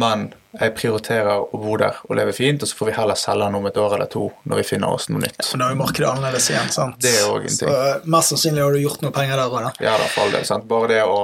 [0.00, 3.44] Men jeg prioriterer å bo der og leve fint, og så får vi heller selge
[3.46, 5.38] den om et år eller to når vi finner oss noe nytt.
[5.46, 6.70] Så da er jo markedet annerledes igjen.
[6.74, 6.98] sant?
[7.02, 7.56] Det er også en ting.
[7.60, 9.72] Så eh, mest sannsynlig har du gjort noe penger der òg, da.
[9.86, 10.46] Ja da, for all del.
[10.48, 10.66] Sant?
[10.70, 11.20] Bare det å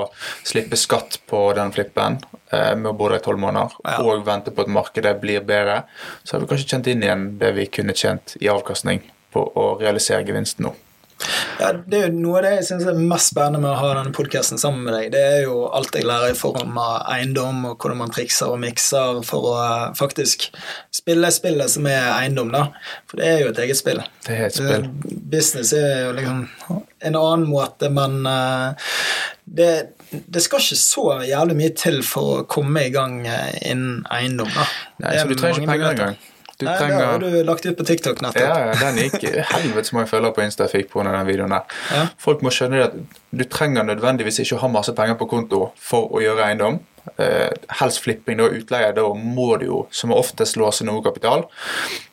[0.46, 2.20] slippe skatt på den flippen
[2.52, 3.98] eh, med å bo der i tolv måneder, Ja.
[4.02, 5.82] og vente på at markedet blir bedre,
[6.22, 9.02] så har vi kanskje tjent inn igjen det vi kunne tjent i avkastning
[9.34, 10.74] på å realisere gevinsten nå.
[11.56, 13.92] Ja, det er jo Noe av det jeg synes er mest spennende med å ha
[13.96, 17.62] denne podkasten sammen med deg, det er jo alt jeg lærer i form av eiendom,
[17.70, 20.48] og hvordan man trikser og mikser for å eh, faktisk
[20.94, 22.66] spille spillet som er eiendom, da.
[23.08, 24.02] For det er jo et eget spill.
[24.26, 24.86] Det er et spill.
[25.32, 26.44] Business er jo liksom
[27.06, 28.94] en annen måte, men eh,
[29.46, 29.72] det,
[30.12, 34.52] det skal ikke så jævlig mye til for å komme i gang eh, innen eiendom.
[34.52, 34.68] da.
[35.06, 36.24] Nei, så du trenger ikke penger engang.
[36.58, 38.40] Du Nei, Det har du lagt ut på TikTok nettopp.
[38.40, 41.78] ja, ja, den gikk helvetes mange følgere på Insta jeg fikk på den videoen der.
[41.92, 42.06] Ja.
[42.22, 42.94] Folk må skjønne at
[43.36, 46.78] du trenger nødvendigvis ikke å ha masse penger på konto for å gjøre eiendom.
[47.22, 48.88] Eh, helst flipping og utleie.
[48.96, 51.44] Da må du jo som oftest låse noe kapital.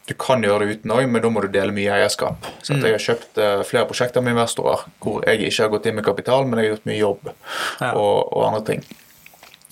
[0.05, 2.43] Du kan gjøre det uten òg, men da må du dele mye eierskap.
[2.61, 5.87] Så at Jeg har kjøpt eh, flere prosjekter med investorer hvor jeg ikke har gått
[5.87, 7.31] inn med kapital, men jeg har gjort mye jobb
[7.79, 7.93] Ja.
[7.95, 8.83] og, og andre ting.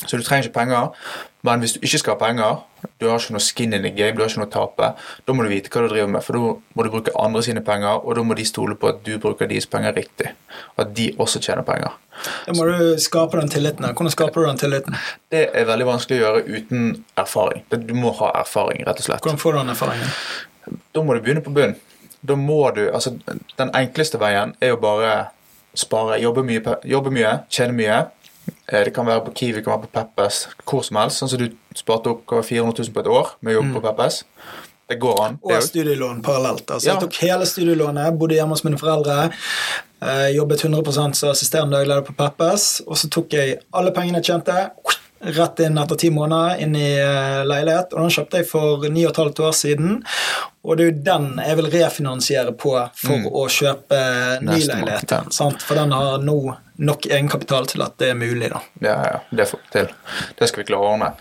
[0.02, 0.92] Så du trenger ikke penger,
[1.46, 2.62] men hvis du ikke skal ha penger,
[3.02, 4.88] du har ikke noe skin in the game, du har ikke noe å tape,
[5.26, 7.64] da må du vite hva du driver med, for da må du bruke andre sine
[7.66, 10.32] penger, og da må de stole på at du bruker deres penger riktig,
[10.76, 11.98] og at de også tjener penger.
[12.48, 13.86] Da må du skape den tilliten.
[13.90, 14.98] Hvordan skaper du den tilliten?
[15.34, 16.90] Det er veldig vanskelig å gjøre uten
[17.22, 17.66] erfaring.
[17.74, 19.26] Du må ha erfaring, rett og slett.
[19.26, 20.18] Hvordan får du den erfaringen?
[20.94, 21.78] Da må du begynne på bunn.
[22.22, 23.16] Da må du, altså
[23.58, 25.32] Den enkleste veien er jo bare
[25.74, 28.02] spare, jobbe mye, jobbe mye tjene mye.
[28.71, 31.19] Eh, Det kan være på Kiwi, det kan være på Peppes, hvor som helst.
[31.21, 33.82] Sånn som du sparte opp hva, 400 000 på et år med å jobbe på
[33.89, 34.23] Peppes.
[34.91, 35.38] Det går an.
[35.43, 36.65] Og studielån parallelt.
[36.71, 36.93] Altså, Ja.
[36.93, 39.32] Jeg tok hele studielånet, bodde hjemme hos mine foreldre.
[40.01, 42.82] eh, jobbet 100% som assisterende dagleder på Peppes.
[42.88, 44.71] Og så tok jeg alle pengene jeg tjente,
[45.21, 47.93] rett inn etter ti måneder inn i eh, leilighet.
[47.93, 50.04] Og den kjøpte jeg for ni og et halvt år siden.
[50.65, 54.01] Og det er jo den jeg vil refinansiere på for å kjøpe
[54.41, 55.32] ny leilighet.
[55.62, 58.62] For den har nå nok egenkapital til at det er mulig, da.
[58.82, 59.91] Ja, ja, det får vi til.
[60.39, 61.12] Det skal vi klare å ordne.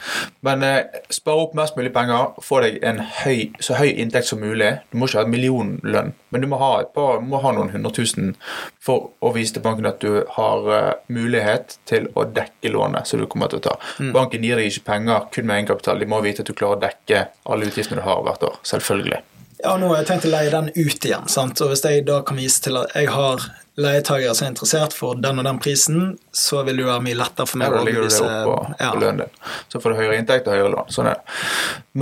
[0.47, 2.33] Men eh, spare opp mest mulig penger.
[2.45, 4.73] Få deg en høy, så høy inntekt som mulig.
[4.91, 7.93] Du må ikke ha et millionlønn, men du må ha, par, må ha noen hundre
[7.97, 8.35] tusen
[8.81, 13.21] for å vise til banken at du har uh, mulighet til å dekke lånet som
[13.21, 13.77] du kommer til å ta.
[14.15, 16.01] Banken gir deg ikke penger kun med egenkapital.
[16.01, 18.57] De må vite at du klarer å dekke alle utgiftene du har hvert år.
[18.71, 19.21] Selvfølgelig.
[19.61, 21.27] Ja, nå har jeg tenkt å leie den ut igjen.
[21.29, 21.61] sant?
[21.61, 23.45] Og Hvis jeg da kan vise til at jeg har
[23.81, 27.49] leietagere som er interessert for den og den prisen, så vil det være mye lettere
[27.49, 28.27] for meg å det overbevise
[28.81, 28.91] ja.
[28.95, 29.39] lønnen din.
[29.73, 30.91] Så får du høyere inntekt og høyere lån.
[30.95, 31.39] Sånn er det.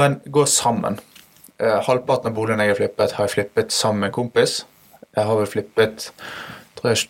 [0.00, 0.98] Men gå sammen.
[1.58, 4.60] Eh, halvparten av boligen jeg har flippet, har jeg flippet sammen med en kompis.
[5.16, 6.10] Jeg har vel flippet
[6.78, 7.08] tror jeg,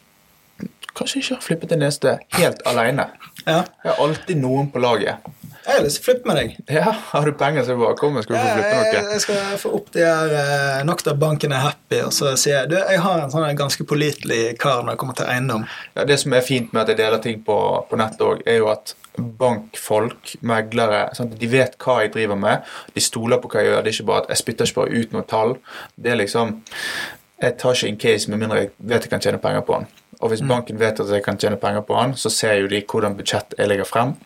[0.98, 3.04] Kanskje ikke har flippet en eneste helt alene.
[3.48, 3.62] Ja.
[3.84, 5.24] Jeg har alltid noen på laget.
[5.68, 6.52] Jeg har lyst til å flippe med deg.
[6.72, 9.12] Ja, Har du penger, så bare kom, skal du få flippe Jeg, noe.
[9.12, 12.32] jeg skal få opp de her eh, nok til at banken er happy, og så
[12.40, 15.66] sier jeg du, jeg har en sånn ganske pålitelig kar når det kommer til eiendom.
[15.98, 17.58] Ja, det som er fint med at jeg deler ting på,
[17.90, 21.36] på nettet òg, er jo at bankfolk, meglere, sant?
[21.40, 22.66] de vet hva jeg driver med.
[22.94, 23.82] De stoler på hva jeg gjør.
[23.84, 25.54] Det er ikke bare at jeg spytter ikke bare ut noen tall.
[25.98, 26.54] Det er liksom
[27.42, 29.86] Jeg tar ikke en case med mindre jeg vet jeg kan tjene penger på den.
[30.18, 32.82] Og hvis banken vet at jeg kan tjene penger på den, så ser jo de
[32.82, 34.16] hvordan budsjett jeg legger frem,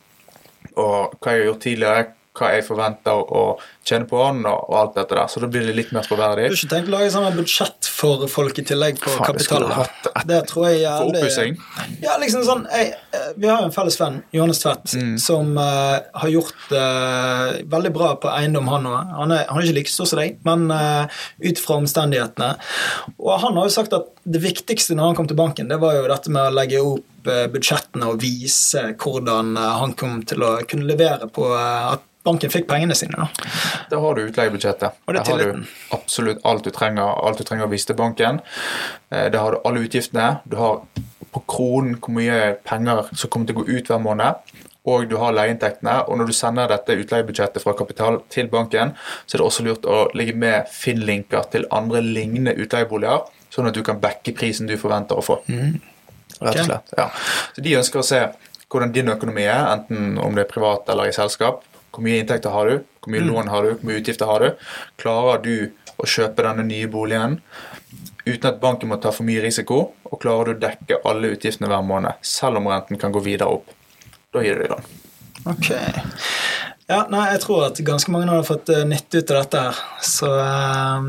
[0.77, 3.43] og hva jeg har gjort tidligere, hva jeg forventer å
[3.85, 5.29] tjene på han og, alt dette der.
[5.29, 8.25] Så da blir det litt mer Du har ikke tenkt å lage sånn budsjett for
[8.31, 10.09] folk i tillegg på Faen, det du hatt.
[10.29, 11.59] Det tror jeg er For oppussing?
[12.03, 15.19] Ja, liksom sånn jeg, eh, Vi har jo en felles venn, Johannes Tvedt, Mm.
[15.19, 19.13] som uh, har gjort det veldig bra på eiendom, han òg.
[19.19, 21.07] Han, han er ikke like stor som deg, men uh,
[21.43, 22.51] ut fra omstendighetene.
[23.19, 25.97] Og han har jo sagt at det viktigste når han kom til banken, det var
[25.97, 30.55] jo dette med å legge opp budsjettene og vise hvordan eh, han kom til å
[30.69, 33.19] kunne levere på eh, at banken fikk pengene sine.
[33.19, 33.49] da.
[33.91, 34.99] Der har du utleiebudsjettet.
[35.07, 35.65] Og det er Der har du
[35.97, 38.41] absolutt alt du trenger alt du trenger å vise til banken.
[39.11, 40.41] Eh, Der har du alle utgiftene.
[40.47, 40.85] Du har
[41.33, 44.35] på kronen hvor mye penger som kommer til å gå ut hver måned.
[44.85, 46.09] Og du har leieinntektene.
[46.09, 48.95] Og når du sender dette utleiebudsjettet fra kapital til banken,
[49.27, 53.75] så er det også lurt å legge med Finn-linker til andre lignende utleieboliger, sånn at
[53.75, 55.39] du kan backe prisen du forventer å få.
[56.43, 56.95] Rett og slett.
[56.99, 57.09] Ja.
[57.57, 58.23] Så de ønsker å se
[58.73, 61.63] hvordan din økonomi er, enten om det er privat eller i selskap.
[61.93, 62.87] Hvor mye inntekter har du?
[63.05, 63.75] Hvor mye lån har du?
[63.75, 64.69] Hvor mye utgifter har du?
[65.03, 65.55] Klarer du
[66.01, 67.41] å kjøpe denne nye boligen
[68.25, 69.83] uten at banken må ta for mye risiko?
[70.09, 73.53] Og klarer du å dekke alle utgiftene hver måned, selv om renten kan gå videre
[73.59, 73.69] opp?
[74.33, 74.89] Da gir du deg lån.
[75.53, 75.69] Ok.
[76.93, 79.79] Ja, nei, jeg tror at ganske mange har fått eh, nytte ut av dette her.
[80.05, 81.07] Så eh,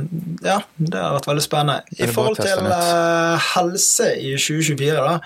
[0.48, 1.98] ja, det har vært veldig spennende.
[2.00, 5.17] I forhold til eh, helse i 2024, da,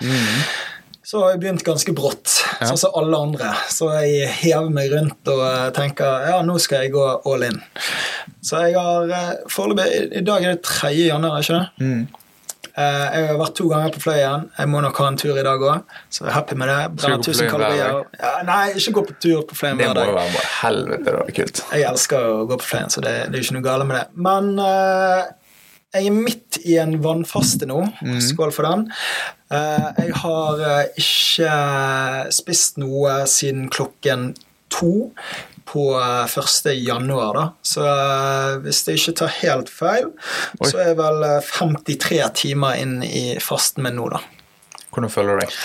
[1.08, 2.66] så har jeg begynt ganske brått, Ja.
[2.68, 3.52] sånn som alle andre.
[3.72, 5.44] Så jeg hever meg rundt og
[5.78, 7.60] tenker ja, nå skal jeg gå all in.
[8.44, 10.90] Så jeg har foreløpig i dag er det 3.
[11.06, 11.86] januar, ikke det?
[11.86, 12.02] Mm.
[12.78, 14.44] Eh, Jeg har vært to ganger på Fløyen.
[14.58, 15.80] Jeg må nok ha en tur i dag òg,
[16.14, 16.76] så jeg er happy med det.
[17.00, 18.04] Brenner 1000 kalorier.
[18.20, 20.12] Ja, nei, ikke gå på tur på Fløyen Det hver må dag.
[20.12, 21.62] jo være bare helvete, det kult.
[21.74, 23.98] Jeg elsker å gå på Fløyen, så det, det er jo ikke noe gale med
[23.98, 24.06] det.
[24.28, 25.26] Men uh,
[25.96, 27.80] jeg er midt i en vannfaste nå.
[28.28, 28.86] Skål for den.
[29.50, 31.52] Uh, jeg har uh, ikke
[32.38, 34.30] spist noe siden klokken
[34.70, 35.10] to
[35.68, 36.72] på eh, 1.
[36.80, 37.44] januar, da.
[37.62, 40.10] Så eh, hvis jeg ikke tar helt feil,
[40.58, 40.66] Oi.
[40.70, 44.24] så er jeg vel eh, 53 timer inn i fasten min nå, da.
[44.88, 45.56] Hvordan føler du deg?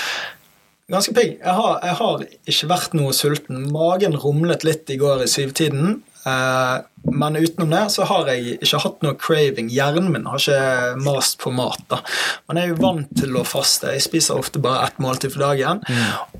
[0.94, 1.38] ganske pigg.
[1.42, 3.68] Jeg jeg har ikke vært noe sulten.
[3.74, 6.02] Magen rumlet litt i går i syvtiden.
[6.24, 9.72] Eh, men utenom det så har jeg ikke hatt noe craving.
[9.74, 11.84] Hjernen min har ikke mast på mat.
[11.92, 12.00] da.
[12.48, 13.92] Man er jo vant til å faste.
[13.96, 15.84] Jeg spiser ofte bare ett måltid for dagen,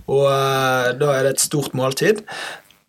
[0.08, 2.24] og eh, da er det et stort måltid.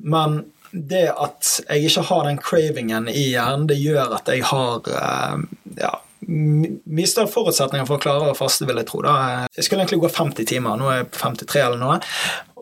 [0.05, 0.43] Men
[0.75, 5.45] det at jeg ikke har den cravingen i hjernen, det gjør at jeg har eh,
[5.79, 5.93] ja,
[6.27, 9.05] mye større forutsetninger for å klare å faste, vil jeg tro.
[9.05, 9.47] da.
[9.55, 12.01] Jeg skulle egentlig gå 50 timer, nå er jeg på 53 eller noe.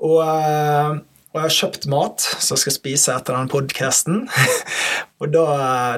[0.03, 0.98] Og, eh,
[1.33, 4.27] og jeg har kjøpt mat som skal spise etter den podkasten.
[5.22, 5.46] og da,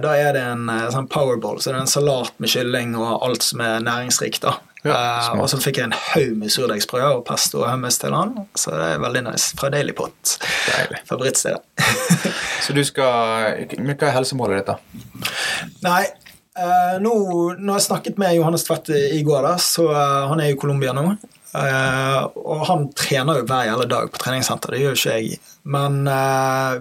[0.04, 3.26] da er det en eh, sånn powerball, så det er en salat med kylling og
[3.26, 4.44] alt som er næringsrikt.
[4.46, 4.60] da.
[4.84, 8.14] Ja, Eh, og så fikk jeg en haug med surdeigsbrød og pesto og hummus til
[8.16, 8.34] han.
[8.58, 9.54] Så det er veldig nice.
[9.58, 10.36] Fra Daily Pot.
[10.68, 11.00] Deilig.
[11.08, 11.62] Favorittstedet.
[12.64, 15.32] Så du skal hva er helsemålet ditt, da?
[15.86, 16.02] Nei,
[16.58, 17.14] eh, nå,
[17.60, 20.94] når jeg snakket med Johannes Tvedt i går, da, så eh, han er i Colombia
[20.96, 21.14] nå.
[21.54, 25.36] Og han trener jo hver jævla dag på treningssenter, det gjør jo ikke jeg.
[25.70, 26.00] Men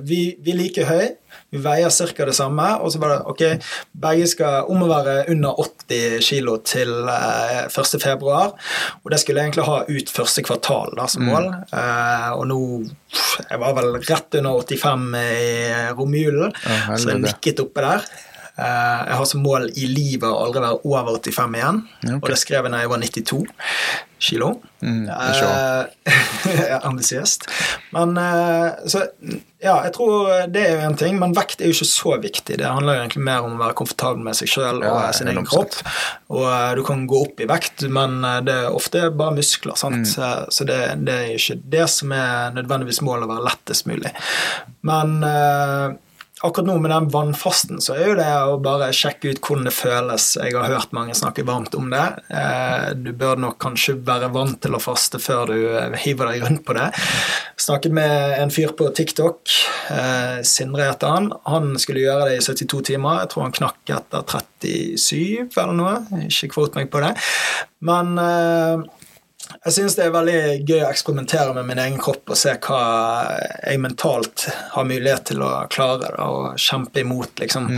[0.02, 1.12] vi, vi liker like høy,
[1.54, 2.26] vi veier ca.
[2.26, 3.44] det samme, og så var det ok,
[4.06, 7.96] begge skal om å være under 80 kg til eh, 1.
[8.02, 8.56] februar.
[9.04, 11.52] Og det skulle jeg egentlig ha ut første kvartal da, som mål.
[11.70, 12.60] Eh, og nå
[13.14, 15.50] Jeg var vel rett under 85 i
[15.94, 16.54] romjulen,
[16.98, 18.08] så jeg nikket oppe der.
[18.54, 22.18] Eh, jeg har som mål i livet å aldri være over 85 igjen, okay.
[22.20, 23.40] og det skrev jeg da jeg var 92
[24.24, 24.50] kilo.
[24.84, 27.48] Mm, Eh, Ambisiøst.
[27.96, 29.08] Men eh, så
[29.64, 32.58] Ja, jeg tror det er jo en ting, men vekt er jo ikke så viktig.
[32.60, 35.32] Det handler jo egentlig mer om å være komfortabel med seg sjøl og Ja, sin
[35.32, 35.78] egen kropp.
[36.36, 39.80] Og eh, du kan gå opp i vekt, men eh, det er ofte bare muskler,
[39.80, 40.14] sant.
[40.14, 40.24] Mm.
[40.30, 43.88] Eh, Så det, det er jo ikke det som er nødvendigvis målet å være lettest
[43.90, 44.12] mulig.
[44.86, 45.96] Men eh,
[46.44, 49.74] akkurat nå med den vannfasten, så er jo det å bare sjekke ut hvordan det
[49.76, 50.26] føles.
[50.42, 52.04] Jeg har hørt mange snakke varmt om det.
[52.30, 56.44] Eh, Du bør nok kanskje være vant til å faste før du eh, hiver deg
[56.44, 56.90] rundt på det.
[57.64, 59.56] Snakket med en fyr på TikTok,
[59.96, 61.32] eh, Sindre heter han.
[61.48, 63.24] Han skulle gjøre det i 72 timer.
[63.24, 65.96] Jeg tror han knakk etter 37 eller noe.
[66.28, 67.16] Ikke kvot meg på det.
[67.84, 68.18] Men
[69.64, 72.80] jeg synes det er veldig gøy å eksperimentere med min egen kropp og se hva
[73.64, 77.40] jeg mentalt har mulighet til å klare og kjempe imot.
[77.40, 77.70] liksom.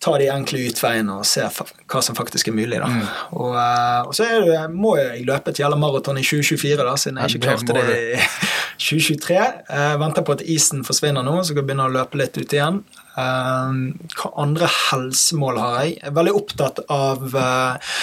[0.00, 2.80] Ta de enkle utveiene og se hva som faktisk er mulig.
[2.80, 2.88] da.
[3.36, 7.20] Og, eh, og så det, må jeg løpe et gjelda maraton i 2024, da, siden
[7.20, 8.18] jeg ikke klarte det i
[8.88, 9.40] 2023.
[9.68, 12.56] Jeg venter på at isen forsvinner nå, så kan jeg begynne å løpe litt ut
[12.56, 12.80] igjen.
[13.14, 13.74] Eh,
[14.18, 15.94] hva andre helsemål har jeg?
[15.98, 17.96] Jeg er veldig opptatt av eh,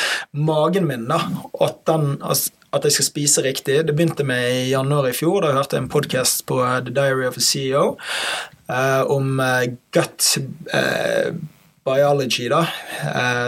[0.50, 1.08] magen min.
[1.10, 1.20] da,
[1.66, 3.82] at, den, altså, at jeg skal spise riktig.
[3.88, 5.42] Det begynte med i januar i fjor.
[5.42, 7.86] Da jeg hørte en podkast på eh, The Diary of a CEO
[8.72, 9.42] eh, om
[9.92, 10.36] gut
[11.82, 12.60] biology, da,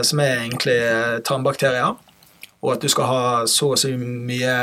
[0.01, 0.79] som er egentlig
[1.27, 1.93] tarmbakterier
[2.63, 4.53] og at du skal ha så og så mye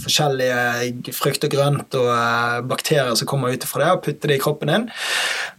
[0.00, 4.38] forskjellige frukt og grønt og eh, bakterier som kommer ut fra det, og putte det
[4.38, 4.86] i kroppen din.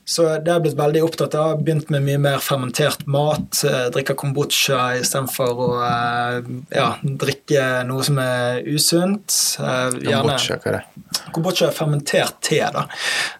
[0.07, 1.61] Så det har jeg blitt veldig opptatt av.
[1.61, 3.61] Begynt med mye mer fermentert mat.
[3.67, 9.35] eh, Drikke kombucha istedenfor å eh, ja, drikke noe som er usunt.
[9.59, 11.25] Kombucha, hva er det?
[11.35, 12.87] Kombucha er fermentert te, da.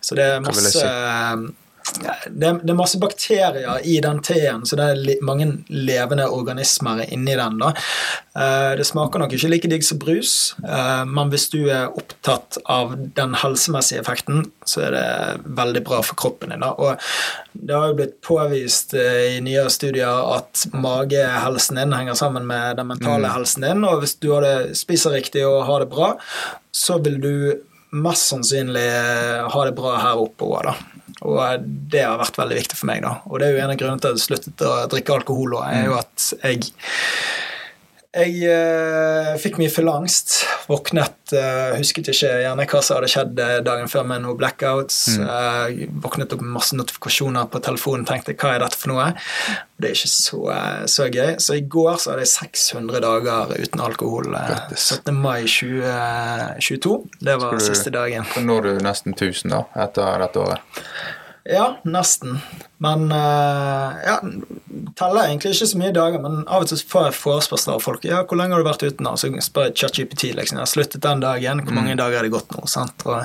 [0.03, 0.83] Så det er masse
[1.95, 7.35] det det er masse bakterier i den teen, så det er mange levende organismer inni
[7.37, 7.59] den.
[7.61, 7.73] da.
[8.35, 12.57] Eh, Det smaker nok ikke like digg som brus, eh, men hvis du er opptatt
[12.65, 16.59] av den helsemessige effekten, så er det veldig bra for kroppen din.
[16.65, 16.73] da.
[16.77, 16.97] Og
[17.53, 22.77] det har jo blitt påvist eh, i nyere studier at magehelsen din henger sammen med
[22.77, 26.15] den mentale helsen din, og hvis du har det, spiser riktig og har det bra,
[26.71, 27.33] så vil du
[27.91, 28.89] mest sannsynlig
[29.49, 30.75] ha det bra her oppe òg, da.
[31.25, 31.57] Og eh,
[31.93, 33.17] det har vært veldig viktig for meg, da.
[33.29, 35.67] Og det er jo en av grunnene til at jeg sluttet å drikke alkohol òg,
[35.71, 36.71] er jo at jeg
[38.15, 40.43] jeg eh, fikk mye fylleangst.
[40.67, 44.97] Våknet eh, Husket ikke gjerne hva som hadde skjedd eh, dagen før med noen blackouts.
[45.19, 49.09] Eh, våknet opp med masse notifikasjoner på telefonen tenkte hva er dette for noe.
[49.77, 51.35] Det er ikke så, eh, så gøy.
[51.43, 54.33] Så i går så hadde jeg 600 dager uten alkohol.
[54.35, 55.13] eh, 17.
[55.21, 56.97] mai 2022.
[57.21, 58.25] Det var du- siste dagen.
[58.33, 60.59] Så når du nesten 1000 da, etter dette året.
[61.47, 62.41] Ja, nesten.
[62.83, 64.17] Men uh, ja,
[64.99, 68.03] teller egentlig ikke så mye dager, men av og til får jeg forespørsler av folk.
[68.05, 70.33] Ja, 'Hvor lenge har du vært uten?' nå?' Så spør jeg ChatGPT.
[70.35, 70.57] Liksom.
[70.57, 71.63] 'Jeg har sluttet den dagen.
[71.63, 73.07] Hvor mange dager har det gått nå?' Sant?
[73.07, 73.23] Og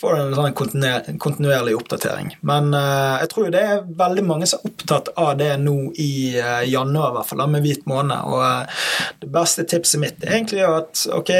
[0.00, 2.28] får du en sånn kontinuer- kontinuerlig oppdatering.
[2.46, 6.10] Men uh, jeg tror det er veldig mange som er opptatt av det nå i
[6.38, 8.28] uh, januar, i hvert fall, da, med hvit måned.
[8.30, 8.84] Og uh,
[9.24, 11.32] det beste tipset mitt er egentlig at ok,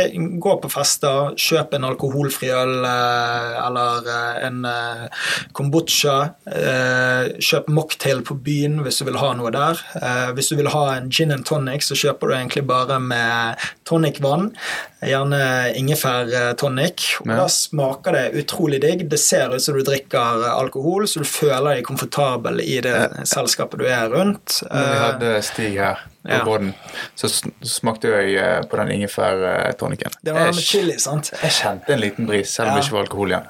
[0.43, 4.09] gå på fester, kjøp en alkoholfri øl eller
[4.49, 4.59] en
[5.57, 6.17] kombucha.
[7.39, 9.81] Kjøp mocktail på byen hvis du vil ha noe der.
[10.37, 14.51] Hvis du vil ha en gin and tonic, så kjøper du egentlig bare med tonicvann.
[15.05, 15.41] Gjerne
[15.79, 17.07] ingefær-tonic.
[17.23, 17.37] Og Ja.
[17.45, 19.07] da smaker det utrolig digg.
[19.13, 22.97] Det ser ut som du drikker alkohol, så du føler deg komfortabel i det
[23.29, 24.63] selskapet du er rundt.
[24.65, 26.45] Når vi Eh, hadde Stig her på Ja.
[26.45, 26.75] båten,
[27.17, 27.29] så
[27.65, 30.13] smakte jeg eh, på den ingefærtonicen.
[30.25, 31.31] Det var Jeg, med chili, sant?
[31.43, 32.81] jeg kjente en liten bris, selv om Ja.
[32.81, 33.47] det ikke var alkohol igjen.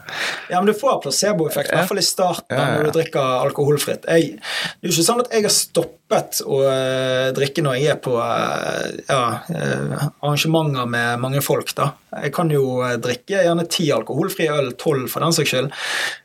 [0.50, 2.74] Ja, men du får placeboeffekt, i hvert fall i starten Ja, ja, ja.
[2.76, 4.04] når du drikker alkoholfritt.
[4.06, 7.90] Jeg, det er jo ikke sånn at jeg har stoppet å eh, drikke når jeg
[7.96, 11.90] er på eh, ja, eh, arrangementer med mange folk, da.
[12.10, 15.68] Jeg kan jo eh, drikke gjerne ti alkoholfrie øl, tolv for den saks skyld.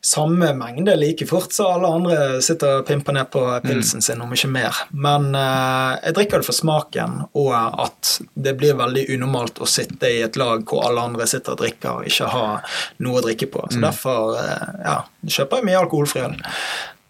[0.04, 4.32] Samme mengde like fort så alle andre sitter og pimper ned på pilsen sin, om
[4.34, 4.80] ikke mer.
[4.92, 10.10] Men eh, jeg drikker det for smaken, og at det blir veldig unormalt å sitte
[10.10, 13.52] i et lag hvor alle andre sitter og drikker og ikke har noe å drikke
[13.54, 13.68] på.
[13.70, 16.36] Så derfor eh, ja, kjøper jeg mye alkoholfri øl.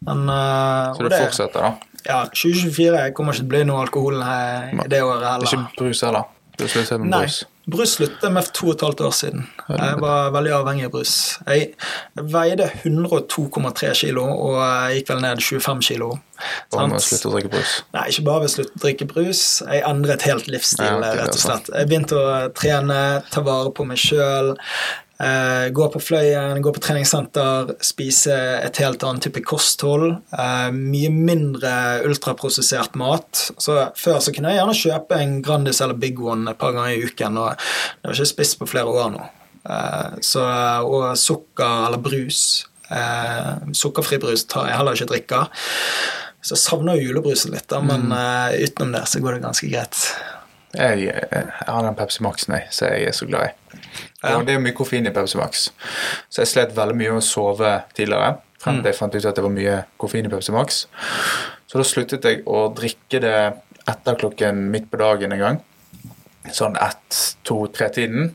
[0.03, 1.89] Men, eh, Så du det fortsetter, da.
[2.03, 5.47] Ja, 2024 kommer ikke til å bli noe alkohol eh, i det året heller.
[5.47, 6.25] Ikke brus heller.
[7.07, 7.21] Nei.
[7.69, 7.95] Brus.
[7.97, 9.45] Sluttet med to og et halvt år siden.
[9.69, 11.13] Jeg var veldig avhengig av brus.
[11.47, 11.73] Jeg
[12.33, 14.59] veide 102,3 kilo og
[14.95, 16.09] gikk vel ned 25 kilo.
[16.73, 17.75] Bare med å slutte å drikke brus.
[17.95, 19.43] Nei, ikke bare ved å slutte å drikke brus.
[19.63, 21.69] Jeg endret helt livsstil, Ja, rett og slett.
[21.71, 22.99] Jeg begynte å trene,
[23.31, 24.53] ta vare på meg sjøl.
[25.21, 28.33] Eh, gå på Fløyen, gå på treningssenter, spise
[28.65, 30.15] et helt annet type kosthold.
[30.33, 31.73] Eh, mye mindre
[32.07, 33.51] ultraprosessert mat.
[33.61, 36.97] Så Før så kunne jeg gjerne kjøpe en Grandis eller Big One et par ganger
[36.97, 39.29] i uken, og det har ikke spist på flere år nå.
[39.69, 40.43] Eh, så,
[40.81, 42.65] og sukker eller brus.
[42.89, 45.63] Eh, sukkerfri brus tar jeg heller ikke drikker.
[46.43, 50.07] Så jeg savner julebrusen litt, da, men eh, utenom det så går det ganske greit.
[50.73, 53.82] Jeg, jeg har den Pepsi Max, nei, så jeg er så glad i.
[54.23, 54.37] Ja.
[54.37, 55.69] Og det er mye koffein i Pepsi Max.
[56.29, 58.37] Så jeg slet veldig mye med å sove tidligere.
[58.63, 60.85] Frem til jeg fant ut at det var mye koffein i Pepsi Max.
[61.67, 63.35] Så da sluttet jeg å drikke det
[63.91, 65.59] etter klokken midt på dagen en gang.
[66.51, 68.33] Sånn ett, to, tre-tiden.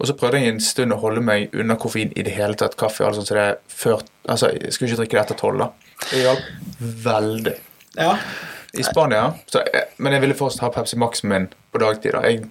[0.00, 2.76] Og så prøvde jeg en stund å holde meg unna koffein i det hele tatt.
[2.80, 5.58] Kaffe og alt sånt, så det før, altså, jeg skulle ikke drikke det etter tolv.
[5.58, 5.68] da.
[6.10, 6.48] Det hjalp
[7.04, 7.54] veldig.
[7.96, 8.16] Ja,
[8.74, 12.12] I Spania, så, jeg- men jeg ville fortsatt ha Pepsi Max-en min på dagtid.
[12.12, 12.22] da.
[12.22, 12.48] Jeg,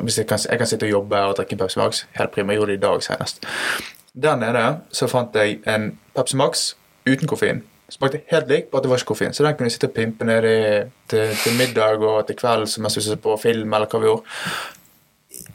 [0.00, 2.04] hvis jeg, kan, jeg kan sitte og jobbe og drikke Pepsi Max.
[2.18, 2.52] Helt prima.
[2.52, 3.46] Jeg gjorde det i dag senest.
[4.22, 6.74] Der nede så fant jeg en Pepsi Max
[7.06, 7.62] uten koffein.
[7.90, 9.32] Smakte helt lik, bare at det var ikke koffein.
[9.32, 10.56] Så den kunne jeg sitte og pimpe ned i
[11.08, 14.22] til, til middag og til kvelds mens vi så på film eller hva vi gjorde.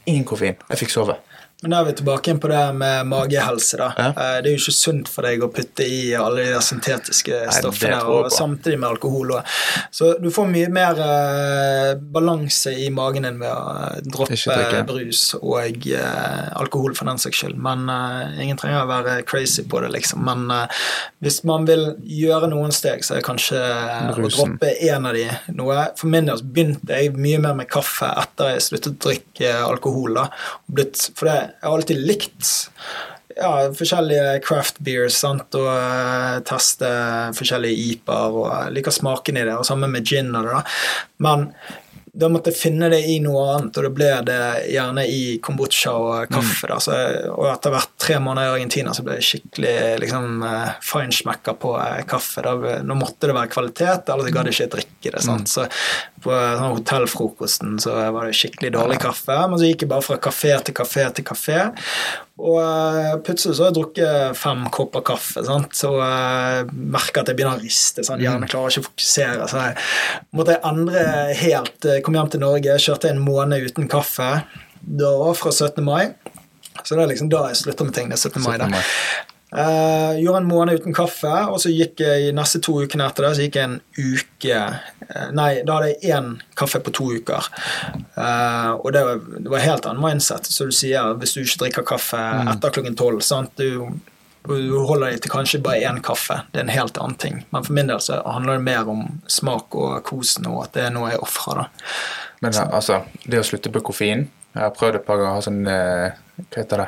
[0.05, 0.55] Ingen koffein.
[0.69, 1.17] Jeg fikk sove.
[1.61, 3.77] Men da er vi tilbake inn på det med magehelse.
[3.77, 3.91] da.
[3.97, 4.07] Ja.
[4.09, 7.99] Eh, Det er jo ikke sunt for deg å putte i alle de syntetiske stoffene
[7.99, 9.35] Nei, og samtidig med alkohol.
[9.37, 14.81] også Så du får mye mer uh, balanse i magen din ved å eh, droppe
[14.89, 17.61] brus og uh, alkohol for den saks skyld.
[17.61, 20.25] Men uh, ingen trenger å være crazy på det, liksom.
[20.25, 20.49] Men
[21.21, 23.61] hvis man vil gjøre noen steg, så er det kanskje
[24.15, 24.25] Brusen.
[24.25, 25.87] å droppe en av de noe.
[25.99, 30.17] For min del begynte jeg mye mer med kaffe etter jeg sluttet å drikke alkohol.
[30.17, 30.27] da.
[30.71, 32.51] Blitt, for det, jeg har alltid likt
[33.37, 35.55] ja, forskjellige craft beers sant?
[35.57, 36.89] og uh, teste
[37.37, 40.57] forskjellige IPA-er og jeg liker smaken i det, og sammen med gin og det.
[40.57, 40.63] da.
[41.27, 41.47] Men
[42.11, 44.39] da måtte jeg finne det i noe annet, og da ble det
[44.73, 46.67] gjerne i kombucha og kaffe.
[46.67, 46.95] da, så,
[47.31, 51.71] Og etter hvert tre måneder i Argentina så ble jeg skikkelig liksom eh, feinschmecker på
[51.79, 52.43] eh, kaffe.
[52.43, 55.23] Da, nå måtte det være kvalitet, ellers gadd jeg ikke drikke det.
[55.23, 55.69] sant, så
[56.21, 60.07] På eh, sånn hotellfrokosten så var det skikkelig dårlig kaffe, men så gikk jeg bare
[60.09, 61.61] fra kafé til kafé til kafé.
[62.41, 65.77] Og eh, plutselig så har jeg drukket fem kopper kaffe, sant?
[65.85, 68.01] og jeg merker at jeg begynner å riste.
[68.07, 68.23] Sant?
[68.23, 69.45] Hjernen klarer ikke å fokusere.
[69.51, 69.75] Så jeg
[70.39, 71.03] måtte jeg endre
[71.43, 71.85] helt.
[71.85, 74.31] eh, Kom hjem til Norge, kjørte en måned uten kaffe.
[74.81, 75.83] Det var fra 17.
[75.85, 76.07] mai.
[76.81, 78.09] Så det er liksom da jeg slutter med ting.
[78.09, 78.41] det er 17.
[78.41, 78.65] mai da.
[78.65, 78.73] 17.
[78.73, 78.83] mai.
[79.57, 83.25] Eh, gjorde en måned uten kaffe, og så gikk jeg de neste to ukene etter
[83.27, 87.09] det så gikk jeg en uke uh, Nei, da hadde jeg én kaffe på to
[87.19, 87.49] uker.
[88.15, 90.47] Uh, og det var, det var helt annen mindset.
[90.47, 92.21] Så du sier hvis du ikke drikker kaffe
[92.53, 93.19] etter klokken tolv?
[93.59, 93.91] Du,
[94.47, 96.45] du holder deg til kanskje bare én kaffe.
[96.53, 97.43] Det er en helt annen ting.
[97.51, 100.87] Men for min del så handler det mer om smak og kosen, og at det
[100.87, 101.65] er noe jeg ofrer.
[101.65, 101.97] da.
[102.39, 105.43] Men altså, det å slutte på koffein Jeg har prøvd et par ganger å ha
[105.45, 106.87] sånn eh, Hva heter det?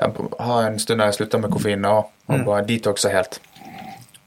[0.00, 2.44] Jeg har en stund der jeg slutta med koffein og, og Mm.
[2.46, 3.38] bare detoxa helt.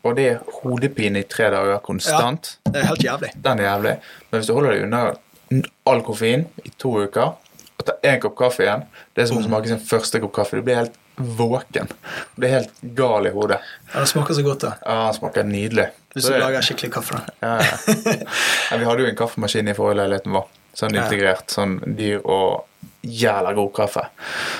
[0.05, 2.57] Og det er hodepine i tre dager konstant.
[2.65, 3.31] Ja, Det er helt jævlig.
[3.43, 3.95] Den er jævlig.
[4.31, 7.33] Men hvis du holder deg unna all koffein i to uker
[7.79, 8.85] og tar én kopp kaffe igjen
[9.15, 10.55] Det er som å smake sin første kopp kaffe.
[10.57, 11.87] Du blir helt våken.
[11.89, 13.59] Du blir helt gal i hodet.
[13.93, 14.73] Ja, det smaker så godt, da.
[14.85, 15.87] Ja, Den smaker nydelig.
[16.13, 17.15] Hvis du det- lager skikkelig kaffe.
[17.17, 17.25] da.
[17.41, 18.13] ja, ja.
[18.71, 20.45] Ja, vi hadde jo en kaffemaskin i forrige leiligheten vår,
[20.77, 21.03] Sånn Ja.
[21.07, 22.65] integrert, sånn dyr og
[23.03, 24.03] jævla god kaffe.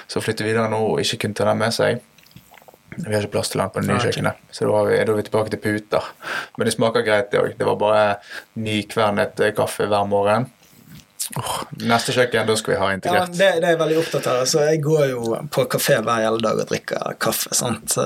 [0.10, 2.00] Så flytter vi videre nå og ikke kunne ta den med seg
[2.98, 5.14] Vi har ikke plass til den på det nye Ah, kjøkkenet, så da er, vi,
[5.14, 6.02] vi tilbake til puter.
[6.58, 7.52] Men det smaker greit, det òg.
[7.60, 8.06] Det var bare
[8.58, 10.48] nykvernet eh, kaffe hver morgen.
[11.38, 13.32] Oh, neste kjøkken, da skal vi ha Ja, integrert.
[13.38, 14.42] det, det er jeg veldig opptatt av.
[14.50, 17.54] Så jeg går jo på kafé hver hele dag og drikker kaffe.
[17.54, 17.98] sant?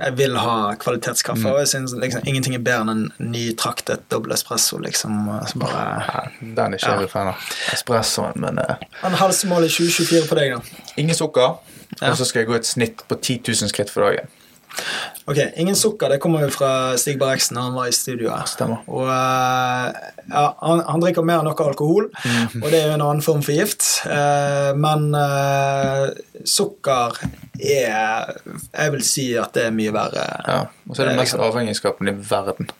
[0.00, 1.52] Eh, Jeg vil ha kvalitetskaffe, Mm.
[1.52, 4.78] og jeg syns liksom, ingenting er bedre enn en nytraktet dobbel espresso.
[4.78, 6.04] liksom, så bare...
[6.08, 7.00] Ja, den er ikke Ja.
[7.00, 7.34] jeg fan av.
[7.72, 10.60] Espressoen, men uh, En helsemål i 2024 på deg, da?
[10.96, 11.58] ingen sukker.
[12.00, 12.10] Ja.
[12.10, 14.28] Og så skal jeg gå et snitt på 10 000 skritt for dagen.
[15.30, 18.46] Ok, Ingen sukker, det kommer jo fra Stig Berreksen da han var i studio her.
[18.50, 18.80] Stemmer.
[18.88, 20.00] Og eh,
[20.30, 22.62] ja, han, han drikker mer enn noe alkohol, Mhm.
[22.62, 23.86] og det er jo en annen form for gift.
[24.06, 26.08] Eh, men eh,
[26.44, 27.18] sukker
[27.60, 28.34] er
[28.72, 30.26] Jeg vil si at det er mye verre.
[30.48, 30.60] Ja.
[30.88, 32.70] Og så er det Det er mest liksom- avhengighetsskapen i verden.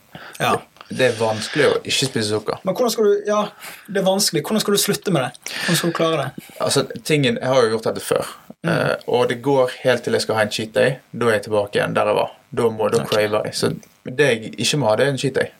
[0.40, 0.56] Ja.
[0.90, 2.58] Det er vanskelig å ikke spise sukker.
[2.64, 3.44] Men hvordan skal du Ja,
[3.86, 4.42] det er vanskelig.
[4.42, 5.52] Hvordan skal du slutte med det?
[5.60, 6.44] Hvordan skal du klare det?
[6.60, 8.26] Altså, tingen, Jeg har jo gjort dette før,
[8.62, 8.68] Mm.
[8.70, 10.98] eh, og det går helt til jeg skal ha en cheat day.
[11.12, 12.36] Da er jeg tilbake igjen der jeg var.
[12.56, 13.14] Da må da okay.
[13.14, 13.54] craver jeg.
[13.54, 15.50] Så det jeg ikke må ha, det er en cheat day.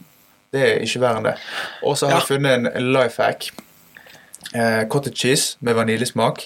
[0.53, 1.35] Det er ikke verre enn det.
[1.87, 3.51] Og så har jeg funnet en life hack.
[4.55, 6.43] Uh, cottage cheese med vaniljesmak.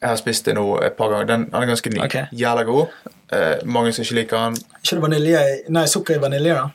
[0.00, 1.26] Jeg har spist det nå et par ganger.
[1.28, 2.00] Den, er ganske ny.
[2.04, 2.24] Okay.
[2.32, 2.86] Jævla god.
[3.32, 4.56] Uh, mange som ikke liker den.
[4.82, 6.68] Ikke det vanilje i- Nei, sukker i vanilje, da?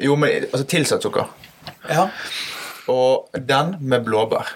[0.00, 1.30] Jo, men altså tilsatt sukker.
[1.88, 2.08] Ja.
[2.88, 4.52] Og den med blåbær.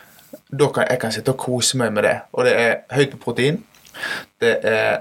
[0.53, 2.16] Da kan jeg kan sitte og kose meg med det.
[2.32, 3.62] Og det er høyt på protein.
[4.40, 5.01] Det er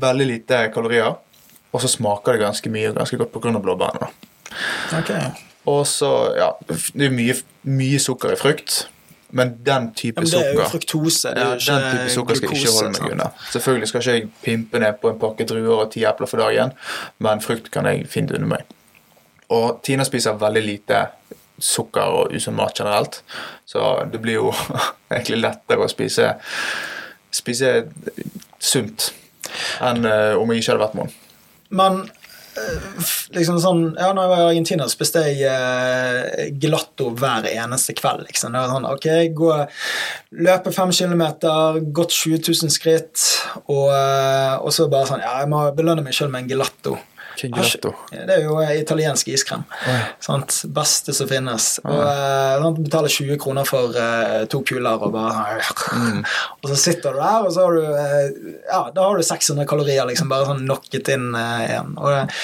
[0.00, 1.18] veldig lite kalorier.
[1.72, 3.58] Og så smaker det ganske mye og ganske godt pga.
[3.58, 4.00] blåbærene.
[4.00, 4.98] da.
[4.98, 5.10] Ok.
[5.66, 6.48] Og så, ja
[6.94, 8.88] Det er mye, mye sukker i frukt.
[9.30, 11.28] Men den type Ja, men det er jo fruktose.
[11.28, 13.28] Det ja, er jo Den type sukker skal jeg ikke holde meg unna.
[13.52, 16.72] Selvfølgelig skal ikke jeg pimpe ned på en pakke druer og ti epler for dagen,
[17.18, 18.64] men frukt kan jeg fint unne meg.
[19.50, 21.04] Og Tina spiser veldig lite
[21.60, 23.20] sukker og usunn mat generelt,
[23.68, 24.52] så det blir jo
[25.12, 26.34] egentlig lettere å spise,
[27.30, 27.74] spise
[28.60, 29.12] sunt
[29.82, 31.12] enn eh, om jeg ikke hadde vært henne.
[31.70, 32.00] Men
[32.58, 37.94] eh, liksom sånn Ja, når jeg var i Argentina, spiste jeg eh, glatto hver eneste
[37.98, 38.26] kveld.
[38.28, 38.54] liksom.
[38.54, 39.52] Det var sånn, ok, gå,
[40.46, 43.26] Løpe fem kilometer, gått 20 000 skritt,
[43.66, 46.98] og, eh, og så bare sånn Ja, jeg må belønne meg sjøl med en gelato.
[47.38, 47.94] Gelato?
[48.10, 49.62] Det er jo eh, italiensk iskrem.
[50.22, 50.62] Sant?
[50.74, 51.68] Beste som finnes.
[51.84, 52.80] Og eh, sant?
[52.84, 55.60] Betaler 20 kroner for uh, to kuler, og bare
[55.90, 56.24] Mm.
[56.62, 59.66] Og så sitter du der, og så har du uh, Ja, da har du 600
[59.68, 61.94] kalorier liksom bare sånn knocket inn uh, igjen.
[61.98, 62.42] Og eh,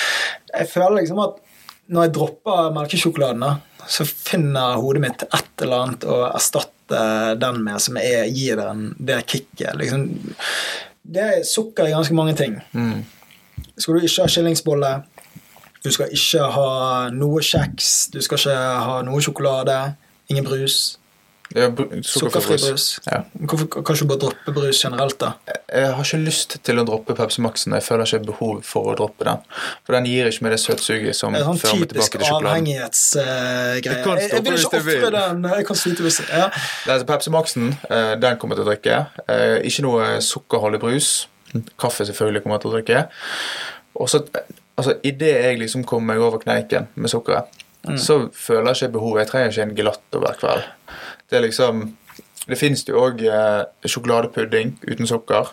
[0.53, 1.43] jeg føler liksom at
[1.93, 7.03] når jeg dropper melkesjokoladen, da, så finner hodet mitt et eller annet å erstatte
[7.39, 9.77] den med som er, gir den det kicket.
[9.79, 10.09] Liksom.
[11.07, 12.59] Det er sukker i ganske mange ting.
[12.75, 13.05] Mm.
[13.79, 14.93] Skal du ikke ha skillingsbolle,
[15.85, 16.69] du skal ikke ha
[17.15, 18.55] noe kjeks, du skal ikke
[18.89, 19.81] ha noe sjokolade,
[20.33, 20.97] ingen brus,
[21.55, 22.99] Ja, br- sukkerfri brus.
[23.07, 23.21] Ja.
[23.39, 25.29] Hvorfor kan ikke du bare droppe brus generelt, da?
[25.71, 27.77] Jeg har ikke lyst til å droppe Pepsi Max-en.
[27.79, 29.45] Jeg føler ikke behov for å droppe den.
[29.87, 32.51] For den gir ikke meg det søtsuget som Det sånn fører meg tilbake til sjokoladen.
[32.51, 33.77] avhengighetsgreie.
[33.77, 35.47] Uh, kan jeg, jeg vil ikke ofre den.
[35.55, 36.49] Jeg kan slite hvis ja.
[36.89, 38.99] Altså Pepsi Max-en, uh, den kommer jeg til å drikke.
[39.31, 41.13] Uh, Ikke noe sukkerholdig brus.
[41.79, 43.05] Kaffe selvfølgelig kommer jeg til å drikke.
[43.97, 44.23] Og så,
[44.77, 47.53] altså, Idet jeg liksom kommer meg over kneiken med sukkeret,
[47.87, 47.99] Mm.
[48.03, 49.21] så føler jeg ikke behovet.
[49.21, 50.65] Jeg trenger ikke en gelato hver kveld.
[51.31, 51.85] Det er liksom
[52.49, 55.49] det finnes jo òg eh, sjokoladepudding uten sukker,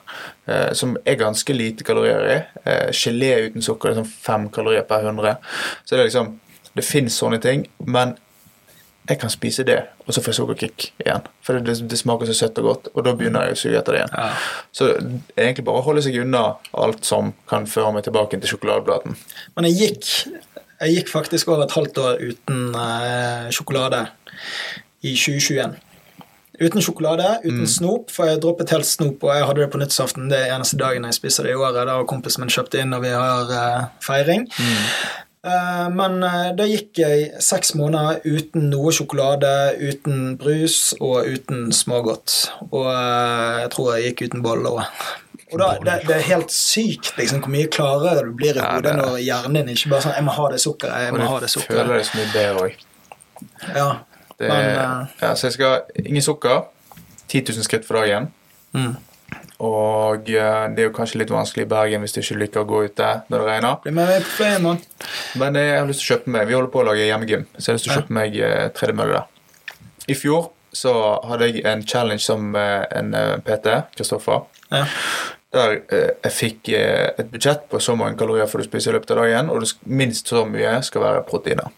[0.48, 2.36] eh, som er ganske lite kalorier i.
[2.70, 5.38] Eh, gelé uten sukker det er sånn fem kalorier per 100.
[5.86, 6.40] Så det er liksom
[6.76, 8.16] Det fins sånne ting, men
[9.10, 11.26] jeg kan spise det, og så får jeg sukkerkick igjen.
[11.44, 13.98] For det, det smaker så søtt og godt, og da begynner jeg å suge etter
[13.98, 14.14] det igjen.
[14.16, 14.28] Ja.
[14.72, 16.44] Så det er egentlig bare å holde seg unna
[16.86, 19.18] alt som kan føre meg tilbake til sjokoladeblaten.
[19.58, 20.12] Men jeg gikk,
[20.80, 24.06] jeg gikk faktisk over et halvt år uten eh, sjokolade
[25.04, 25.76] i 2021.
[26.62, 30.28] Uten sjokolade, uten snop, for jeg droppet helt snop, og jeg hadde det på nyttårsaften.
[30.32, 31.82] Det er eneste dagen jeg spiser det i året.
[31.90, 34.46] Da har kompisen min kjøpt inn når vi har eh, feiring.
[34.48, 35.06] Eh,
[35.92, 42.36] men eh, da gikk jeg seks måneder uten noe sjokolade, uten brus og uten smågodt.
[42.70, 45.04] Og eh, jeg tror jeg gikk uten boller òg.
[45.54, 48.88] Og da, det, det er helt sykt liksom, hvor mye klarere du blir i hodet
[48.88, 51.04] det når hjernen din ikke bare sånn 'Jeg må ha det sukkeret.
[51.04, 52.00] jeg må ha det du føler sukkeret'.
[52.00, 52.74] det mye bedre òg.
[53.76, 53.90] Ja.
[54.40, 56.64] Det, Men, eh, ja, så jeg skal ingen sukker.
[57.28, 58.32] 10 000 skritt for dagen.
[58.74, 58.96] Mm.
[59.64, 62.68] Og eh, det er jo kanskje litt vanskelig i Bergen hvis du ikke liker å
[62.68, 63.78] gå ute når det regner.
[63.86, 64.82] Bli med meg på ferie, mann.
[65.40, 67.64] Men jeg har lyst til å kjøpe meg Vi holder på å lage hjemmegym, så
[67.64, 69.30] jeg har lyst til å kjøpe meg eh, tredemølle der.
[70.12, 70.94] I fjor så
[71.30, 74.44] hadde jeg en challenge som eh, en PT, Kristoffer.
[74.74, 74.84] Ja.
[75.54, 79.16] Der eh, jeg fikk et budsjett på så mange kalorier for du spiser i løpet
[79.16, 81.72] av dagen, og minst så mye skal være proteiner.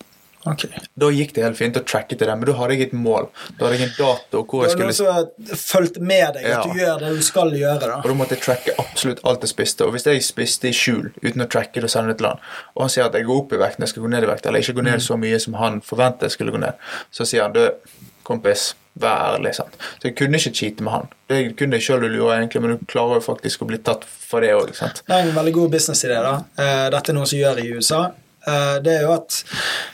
[0.45, 0.65] Ok.
[0.97, 3.29] Da gikk det helt fint å tracke til det, men da hadde jeg et mål.
[3.57, 5.25] Da hadde jeg en dato hvor Du jeg skulle som har
[5.57, 6.61] fulgt med deg, at Ja.
[6.63, 7.79] du gjør det du skal gjøre.
[7.79, 7.95] da.
[7.97, 9.81] Og da måtte jeg tracke absolutt alt jeg spiste.
[9.85, 12.39] Og hvis jeg spiste i skjul uten å tracke det og sende det til han,
[12.75, 14.27] og han sier at jeg går opp i vekt når jeg skal gå ned i
[14.27, 16.73] vekt, eller ikke gå ned så mye som han forventet jeg skulle gå ned,
[17.11, 17.71] så sier han du,
[18.23, 19.53] kompis, vær ærlig.
[19.55, 19.73] sant?
[19.99, 21.07] Så jeg kunne ikke cheate med han.
[21.27, 24.41] Det kunne jeg sjøl lurer egentlig, men du klarer jo faktisk å bli tatt for
[24.41, 24.71] det òg.
[24.71, 26.21] Det er en veldig god businessidé.
[26.21, 26.43] da.
[26.57, 28.11] Eh, Dette er noe som gjør i USA.
[28.47, 29.43] Eh, Det er jo at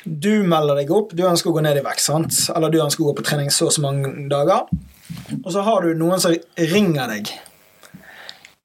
[0.04, 2.50] du melder deg opp, du ønsker å gå ned i vekt, sant?
[2.56, 4.68] eller du ønsker å gå på trening så og så mange dager,
[5.44, 7.32] og så har du noen som ringer deg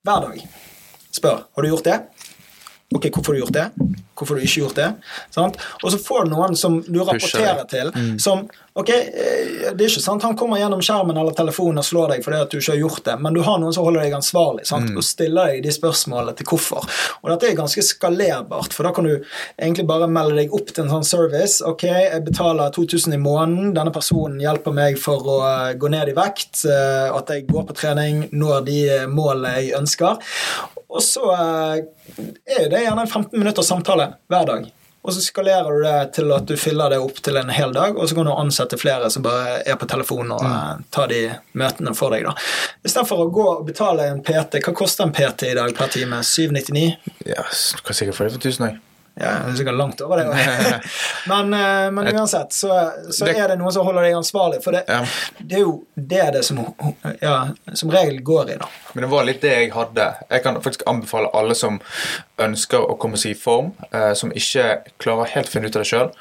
[0.07, 0.43] hver dag.
[1.16, 2.01] Spør har du gjort det.
[2.95, 3.66] Ok, hvorfor har du gjort det?
[4.14, 4.93] Hvorfor har du ikke gjort det?
[5.34, 5.59] Sant?
[5.82, 7.91] Og så får du noen som du rapporterer til,
[8.22, 12.11] som Ok, eh, det er ikke sant han kommer gjennom skjermen eller telefonen og slår
[12.12, 14.16] deg fordi at du ikke har gjort det, men du har noen som holder deg
[14.18, 14.91] ansvarlig sant?
[14.93, 16.84] og stiller deg de spørsmålene til hvorfor.
[17.22, 20.84] Og dette er ganske skalerbart, for da kan du egentlig bare melde deg opp til
[20.84, 21.64] en sånn service.
[21.64, 26.12] Ok, jeg betaler 2000 i måneden, denne personen hjelper meg for å eh, gå ned
[26.12, 30.20] i vekt, eh, at jeg går på trening, når de målene jeg ønsker.
[30.89, 31.76] Og så eh,
[32.59, 34.66] er det gjerne en 15 minutters samtale hver dag.
[35.07, 37.95] Og så skalerer du det til at du fyller det opp til en hel dag,
[37.95, 41.20] og så kan du ansette flere som bare er på telefonen og eh, tar de
[41.59, 42.26] møtene for deg.
[42.26, 42.34] da.
[42.82, 44.59] Istedenfor å gå og betale en PT.
[44.66, 46.18] Hva koster en PT i dag per time?
[46.26, 46.89] 799?
[47.28, 48.82] Ja, du kan sikkert få det for 1000 òg.
[49.17, 50.27] Ja, det er sikkert langt over det.
[51.31, 52.69] men, eh, men uansett så,
[53.11, 54.83] så Det- er det noen som holder deg ansvarlig, for det,
[55.41, 56.59] det er jo det det som,
[57.23, 57.37] ja,
[57.73, 58.59] som regel går i.
[58.61, 58.69] da.
[58.93, 60.11] Men det var litt det jeg hadde.
[60.31, 61.81] Jeg kan faktisk anbefale alle som
[62.45, 65.87] ønsker å komme seg i form, eh, som ikke klarer helt å finne ut av
[65.87, 66.12] det sjøl,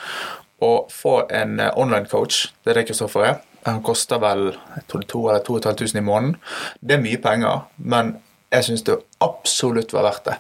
[0.64, 2.46] å få en eh, online coach.
[2.64, 3.42] Det er det Kristoffer er.
[3.66, 6.36] Han koster vel jeg tror det er 2 eller 2500 i måneden.
[6.80, 8.16] Det er mye penger, men
[8.54, 10.36] jeg syns det absolutt var verdt det.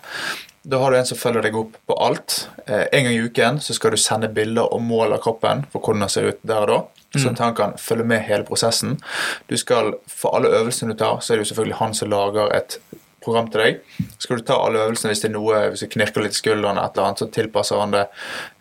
[0.65, 2.47] Da har du en som følger deg opp på alt.
[2.65, 5.79] Eh, en gang i uken så skal du sende bilder og mål av kroppen for
[5.83, 6.79] hvordan den ser ut der og da.
[7.15, 8.97] Sånn at han kan følge med hele prosessen.
[9.47, 12.51] Du skal, For alle øvelsene du tar, så er det jo selvfølgelig han som lager
[12.51, 12.79] et
[13.23, 13.79] program til deg.
[14.19, 16.81] Skal du ta alle øvelsene hvis det er noe, hvis du knirker litt i skuldrene,
[16.81, 18.03] et eller annet, så tilpasser han det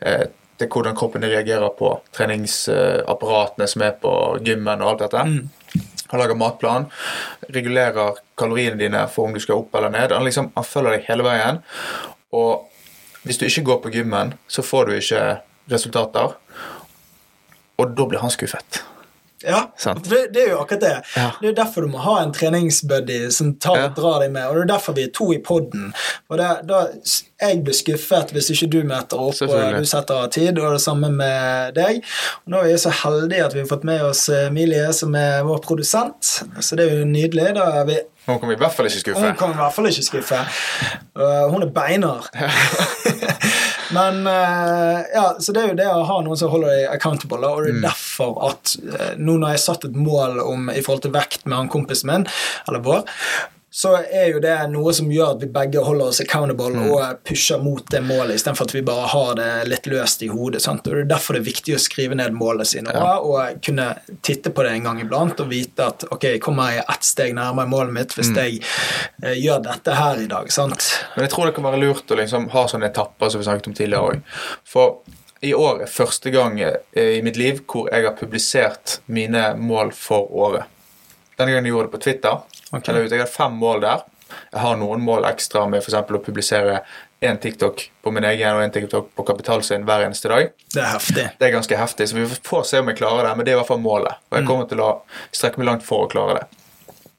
[0.07, 0.25] eh,
[0.61, 4.15] til hvordan kroppen reagerer på treningsapparatene som er på
[4.47, 5.25] gymmen og alt dette.
[6.15, 6.87] Han lager matplan,
[7.51, 10.15] regulerer kaloriene dine for om du skal opp eller ned.
[10.15, 11.59] Han, liksom, han følger deg hele veien.
[12.31, 12.71] Og
[13.27, 15.25] hvis du ikke går på gymmen, så får du ikke
[15.75, 16.37] resultater.
[17.83, 18.85] Og da blir han skuffet.
[19.47, 20.09] Ja, Sant.
[20.11, 20.93] det, det er jo akkurat det.
[21.17, 21.27] Ja.
[21.41, 23.85] Det er derfor du må ha en treningsbuddy som tar Ja.
[23.91, 24.47] og drar deg med.
[24.49, 25.91] Og det er derfor vi er to i poden.
[26.31, 26.81] Og det, da,
[27.45, 30.81] jeg blir skuffet hvis ikke du møter opp og du setter av tid, og det
[30.85, 32.01] samme med deg.
[32.47, 35.43] Og nå er vi så heldige at vi har fått med oss Emilie, som er
[35.47, 36.35] vår produsent.
[36.61, 37.53] Så det er jo nydelig.
[37.59, 39.21] Da er vi hun kommer vi i hvert fall ikke skuffe.
[39.21, 40.39] hun kan i hvert fall ikke skuffe.
[41.13, 42.31] Uh, hun er beinhard.
[43.95, 47.51] Men uh, ja, så det er jo det å ha noen som holder deg accountable.
[47.51, 51.07] Og det er derfor at uh, nå når jeg satt et mål om i forhold
[51.07, 52.29] til vekt med han kompisen min,
[52.69, 53.05] eller vår,
[53.75, 57.59] så er jo det noe som gjør at vi begge holder oss accountable og pusher
[57.59, 60.61] mot det målet, istedenfor at vi bare har det litt løst i hodet.
[60.63, 60.87] Sant?
[60.87, 63.17] Og Det er derfor det er viktig å skrive ned målene sine Ja.
[63.19, 63.89] og kunne
[64.23, 67.67] titte på det en gang iblant og vite at ok, kommer jeg ett steg nærmere
[67.73, 68.61] målet mitt hvis jeg
[69.25, 70.53] eh, gjør dette her i dag.
[70.55, 70.87] sant?
[71.17, 73.67] Men jeg tror det kan være lurt å liksom ha sånne etapper som vi snakket
[73.73, 74.23] om tidligere òg.
[74.65, 75.01] For
[75.43, 76.79] i år er første gang eh,
[77.19, 80.71] i mitt liv hvor jeg har publisert mine mål for året.
[81.39, 82.43] Denne gangen jeg gjorde det på Twitter.
[82.71, 82.89] Ok.
[82.89, 84.05] Eller, jeg har fem mål der.
[84.51, 86.81] Jeg har noen mål ekstra med eksempel å publisere
[87.25, 90.51] én TikTok på min egen og én TikTok på Kapital sin hver eneste dag.
[90.75, 91.29] Det er heftig.
[91.39, 93.37] Det er ganske heftig, så vi får se om jeg klarer det.
[93.37, 94.21] Men det er i hvert fall målet.
[94.31, 94.91] Og jeg kommer til å
[95.33, 96.61] strekke meg langt for å klare det.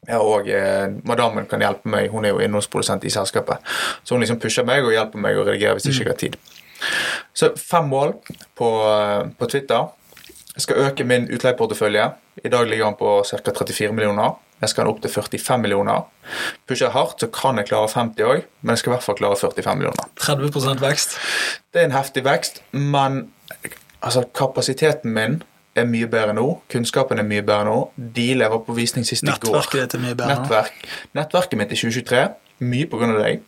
[0.05, 3.63] Ja, og eh, Madammen kan hjelpe meg, hun er jo innholdsprodusent i selskapet.
[4.03, 6.37] Så hun liksom pusher meg og hjelper meg å redigere hvis ikke har tid.
[7.33, 8.13] Så fem mål
[8.57, 9.87] på, eh, på Twitter.
[10.55, 12.09] Jeg skal øke min utleieportefølje.
[12.45, 13.37] I dag ligger han på ca.
[13.51, 14.37] 34 millioner.
[14.61, 16.05] Jeg skal opp til 45 millioner.
[16.67, 19.17] Pusher jeg hardt, så kan jeg klare 50 òg, men jeg skal i hvert fall
[19.19, 20.05] klare 45 millioner.
[20.21, 21.17] 30% vekst.
[21.73, 23.25] Det er en heftig vekst, men
[24.01, 25.41] altså, kapasiteten min
[25.75, 26.47] er mye bedre nå.
[26.71, 27.75] Kunnskapen er mye bedre nå.
[28.15, 29.35] Deal jeg var på visning sist i går.
[29.35, 30.39] Nettverket ditt er mye bedre.
[30.39, 30.79] Nettverk.
[31.19, 32.23] Nettverket mitt i 2023,
[32.71, 33.43] mye av deg,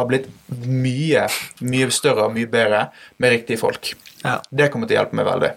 [0.00, 0.30] har blitt
[0.64, 1.28] mye,
[1.68, 2.86] mye større og mye bedre
[3.20, 3.92] med riktige folk.
[4.24, 4.38] Ja.
[4.48, 5.52] Det kommer til å hjelpe meg veldig.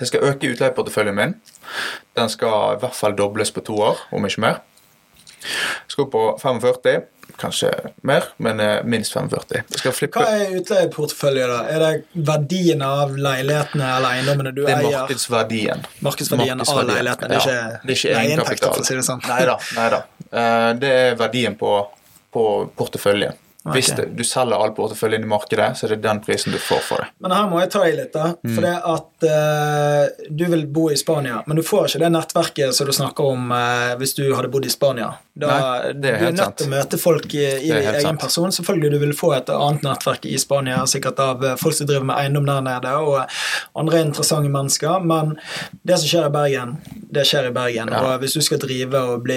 [0.00, 1.34] Jeg skal øke utleieporteføljen min.
[2.16, 4.58] Den skal i hvert fall dobles på to år, om ikke mer.
[5.46, 6.96] Jeg skal opp på 45,
[7.40, 7.70] kanskje
[8.08, 9.62] mer, men eh, minst 45.
[9.70, 11.60] Jeg skal Hva er utleieportefølje, da?
[11.70, 14.68] Er det verdien av leilighetene eller eiendommene du eier?
[14.68, 14.98] Det er eier?
[15.06, 15.86] markedsverdien.
[16.06, 19.24] Markedsverdien av leilighetene, det er ikke Ja, det er å si det sånn.
[19.28, 19.58] Nei da.
[19.78, 20.02] Nei da.
[20.26, 21.72] Eh, Det er verdien på,
[22.34, 23.36] på porteføljen.
[23.74, 23.96] Hvis Ok.
[23.96, 27.02] det, du selger all porteføljen i markedet, så er det den prisen du får for
[27.02, 27.08] det.
[27.24, 28.32] Men her må jeg ta i litt, da.
[28.44, 28.54] Mm.
[28.54, 32.76] For det at uh, du vil bo i Spania, men du får ikke det nettverket
[32.76, 35.12] som du snakker om uh, hvis du hadde bodd i Spania.
[35.36, 38.00] Da, Nei, det er helt du er nødt til å møte folk i, i egen
[38.00, 38.20] sant.
[38.22, 38.54] person.
[38.54, 42.06] Selvfølgelig du vil få et annet nettverk i Spania, sikkert av eh, folk som driver
[42.08, 43.26] med eiendom der nede, og
[43.76, 45.34] andre interessante mennesker, men
[45.84, 46.76] det som skjer i Bergen,
[47.12, 47.92] det skjer i Bergen.
[47.92, 48.00] Ja.
[48.00, 49.36] Og hvis du skal drive og bli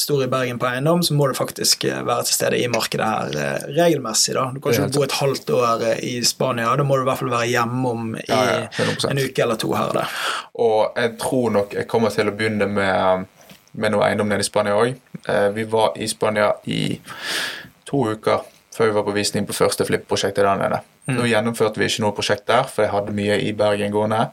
[0.00, 3.51] stor i Bergen på eiendom, så må du faktisk være til stede i markedet her
[3.76, 4.34] regelmessig.
[4.34, 4.46] da.
[4.54, 6.76] Du kan ikke bo et halvt år eh, i Spania.
[6.76, 9.60] Da må du i hvert fall være hjemme om i Ja, ja, en uke eller
[9.60, 10.16] to her og der.
[10.54, 13.26] Og jeg tror nok jeg kommer til å begynne med,
[13.72, 14.96] med noe eiendom nede i Spania òg.
[15.54, 16.98] Vi var i Spania i
[17.88, 18.42] to uker
[18.72, 20.80] før vi var på visning på første flipp-prosjektet der nede.
[21.12, 24.28] Nå gjennomførte vi ikke noe prosjekt der, for jeg hadde mye i Bergen gående.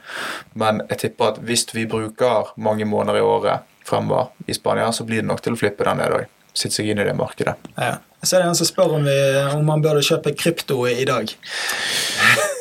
[0.59, 5.03] Men jeg tipper at hvis vi bruker mange måneder i året fremover i Spania, så
[5.07, 6.29] blir det nok til å flippe der nede òg.
[6.53, 7.57] Sitte seg inn i det markedet.
[7.75, 7.97] Ja.
[8.23, 9.17] Så er det en som spør om, vi,
[9.55, 11.31] om man burde kjøpe krypto i, dag.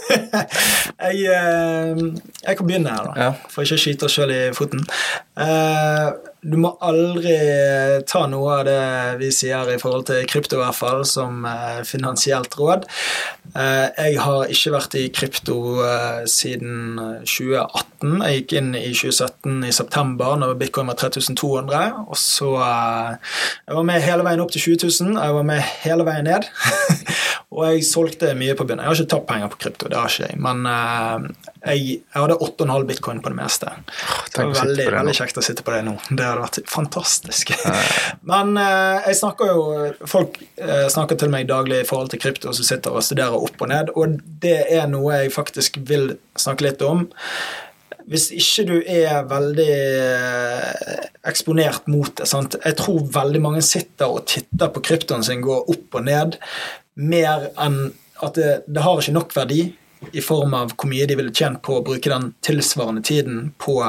[0.08, 2.02] Jeg, eh,
[2.46, 3.30] jeg kan begynne her, da, Ja.
[3.52, 4.84] for ikke å skyte oss sjøl i foten.
[5.38, 6.10] Eh,
[6.48, 7.34] du må aldri
[8.06, 11.80] ta noe av det vi sier i forhold til krypto, i hvert fall, som eh,
[11.88, 12.86] finansielt råd.
[13.58, 15.54] Jeg har ikke vært i krypto
[16.28, 18.20] siden 2018.
[18.20, 22.04] Jeg gikk inn i 2017 i september når bitcoin var 3200.
[22.12, 25.16] Og så Jeg var med hele veien opp til 20 000.
[25.24, 26.46] Jeg var med hele veien ned.
[27.48, 28.84] og jeg solgte mye på begynnelsen.
[28.84, 30.40] Jeg har ikke tapt penger på krypto, det har ikke jeg.
[30.44, 33.70] Men uh, jeg, jeg hadde 8,5 bitcoin på det meste.
[34.34, 35.94] Det var veldig, det veldig kjekt å sitte på det nå.
[36.10, 37.54] Det hadde vært fantastisk.
[38.30, 39.62] Men uh, jeg snakker jo
[40.08, 43.64] Folk uh, snakker til meg daglig i forhold til krypto, som sitter og studerer opp
[43.64, 47.06] og ned, og det er noe jeg faktisk vil snakke litt om.
[48.08, 49.72] Hvis ikke du er veldig
[51.28, 52.56] eksponert mot det sant?
[52.64, 56.38] Jeg tror veldig mange sitter og titter på kryptoen sin gå opp og ned,
[56.98, 57.80] mer enn
[58.24, 59.62] at det, det har ikke nok verdi
[60.14, 63.80] i form av hvor mye de ville tjent på å bruke den tilsvarende tiden på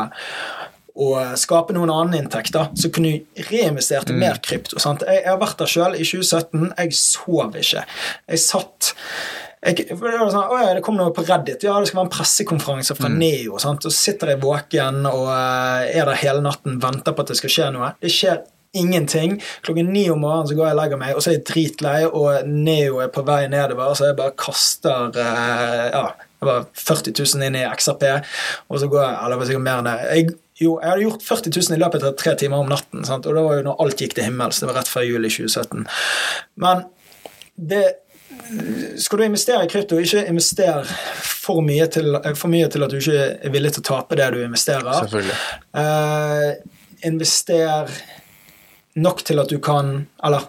[1.00, 4.82] å skape noen annen inntekt, da, så kunne du reinvestert i mer krypto.
[4.84, 5.06] Sant?
[5.08, 6.74] Jeg, jeg har vært der sjøl i 2017.
[6.74, 7.86] Jeg sov ikke.
[8.28, 8.90] Jeg satt
[9.60, 11.66] jeg, det, var sånn, ja, det kom noe på Reddit.
[11.68, 13.58] Ja, det skal være en pressekonferanse fra Neo.
[13.60, 13.84] Sant?
[13.84, 17.54] Så sitter jeg våken og eh, er der hele natten, venter på at det skal
[17.56, 17.92] skje noe.
[18.00, 18.40] Det skjer
[18.74, 19.38] ingenting.
[19.66, 22.00] Klokken ni om morgenen så går jeg og legger meg, og så er jeg dritlei,
[22.06, 26.04] og Neo er på vei nedover, så jeg bare kaster eh, ja,
[26.40, 28.06] jeg var 40 000 inn i XRP,
[28.70, 29.96] og så går jeg Eller sikkert mer enn det.
[30.08, 33.28] Jeg, jo, jeg hadde gjort 40 000 i løpet av tre timer om natten, sant?
[33.28, 34.62] og det var jo når alt gikk til himmels.
[34.62, 35.90] Det var rett før jul i 2017.
[36.64, 36.86] Men
[37.56, 37.84] det
[39.00, 43.00] skal du investere i krypto, ikke investere for mye, til, for mye til at du
[43.00, 44.90] ikke er villig til å tape det du investerer.
[45.02, 45.38] Selvfølgelig.
[45.82, 46.50] Eh,
[47.10, 47.92] invester
[49.02, 50.48] nok til at du kan Eller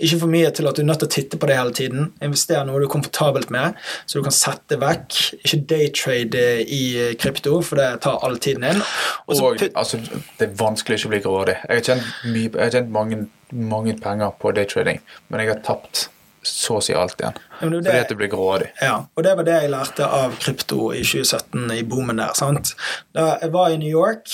[0.00, 2.06] ikke for mye til at du er nødt til å titte på det hele tiden.
[2.24, 3.74] Investere noe du er komfortabelt med,
[4.08, 5.16] så du kan sette vekk.
[5.44, 6.82] Ikke daytrade i
[7.20, 8.80] krypto, for det tar all tiden din.
[9.28, 10.00] Også Og altså,
[10.38, 11.56] det er vanskelig ikke å bli grådig.
[11.68, 13.20] Jeg har tjent, mye, jeg har tjent mange,
[13.52, 16.06] mange penger på daytrading, men jeg har tapt
[16.46, 17.36] så å si alt igjen.
[17.60, 18.70] Ja, det Fordi det- at du blir grådig.
[18.80, 22.32] Ja, og det var det jeg lærte av krypto i 2017, i boomen der.
[22.34, 22.74] sant?
[23.12, 24.26] Da jeg var i New York,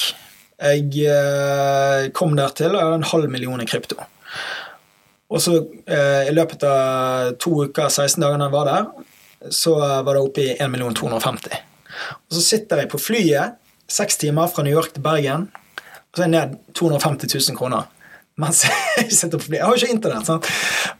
[0.56, 3.98] jeg eh, kom der til, og hadde en halv million i krypto.
[5.28, 8.88] Og så eh, i løpet av to uker, 16 dager da jeg var der,
[9.52, 14.48] så var det oppe i 1 250 Og så sitter jeg på flyet seks timer
[14.50, 17.90] fra New York til Bergen, og så er jeg ned 250 000 kroner.
[18.36, 18.64] Mens
[18.98, 19.58] jeg sitter på flyet.
[19.60, 20.28] Jeg har jo ikke internett.
[20.28, 20.48] sant?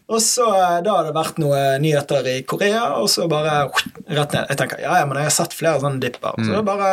[0.09, 3.66] Og så eh, Da har det vært noen nyheter i Korea, og så bare
[4.18, 4.47] rett ned.
[4.53, 6.39] Jeg tenker, ja, ja, men jeg har sett flere sånne dipper.
[6.41, 6.91] Så da bare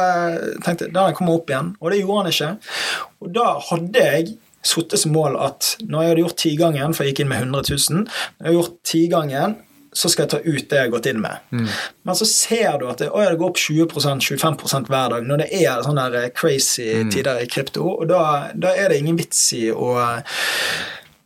[0.65, 1.73] tenkte, jeg, da den kommer opp igjen.
[1.79, 2.51] Og det gjorde han ikke.
[3.23, 4.33] Og da hadde jeg
[4.63, 7.65] satt som mål at når jeg hadde gjort tigangen, for jeg gikk inn med 100
[7.67, 9.55] 000 Når jeg hadde gjort tigangen,
[9.93, 11.43] så skal jeg ta ut det jeg har gått inn med.
[12.03, 15.51] Men så ser du at det, å, det går opp 20-25% hver dag når det
[15.61, 17.85] er sånne der crazy tider i krypto.
[17.99, 18.23] Og da,
[18.53, 19.95] da er det ingen vits i å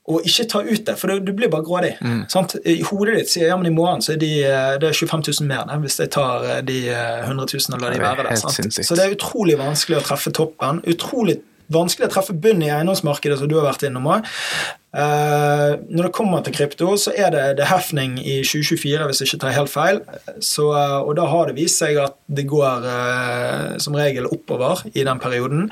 [0.07, 1.89] og ikke ta ut det, for du, blir bare grådig.
[2.31, 2.55] Sant?
[2.63, 5.25] I hodet ditt sier ja, men i morgen så er de, eh, det er 25
[5.41, 8.29] 000 mer ne, hvis jeg tar eh, de eh, 100 000 og lar de være
[8.29, 8.39] der.
[8.87, 10.79] Så det er utrolig vanskelig å treffe toppen.
[10.87, 11.41] Utrolig
[11.75, 14.31] vanskelig å treffe bunnen i eiendomsmarkedet, som du har vært innom òg.
[14.95, 19.27] Eh, når det kommer til krypto, så er det, det hefning i 2024, hvis jeg
[19.27, 19.99] ikke tar helt feil.
[20.39, 24.85] Så, eh, og da har det vist seg at det går eh, som regel oppover
[24.93, 25.67] i den perioden.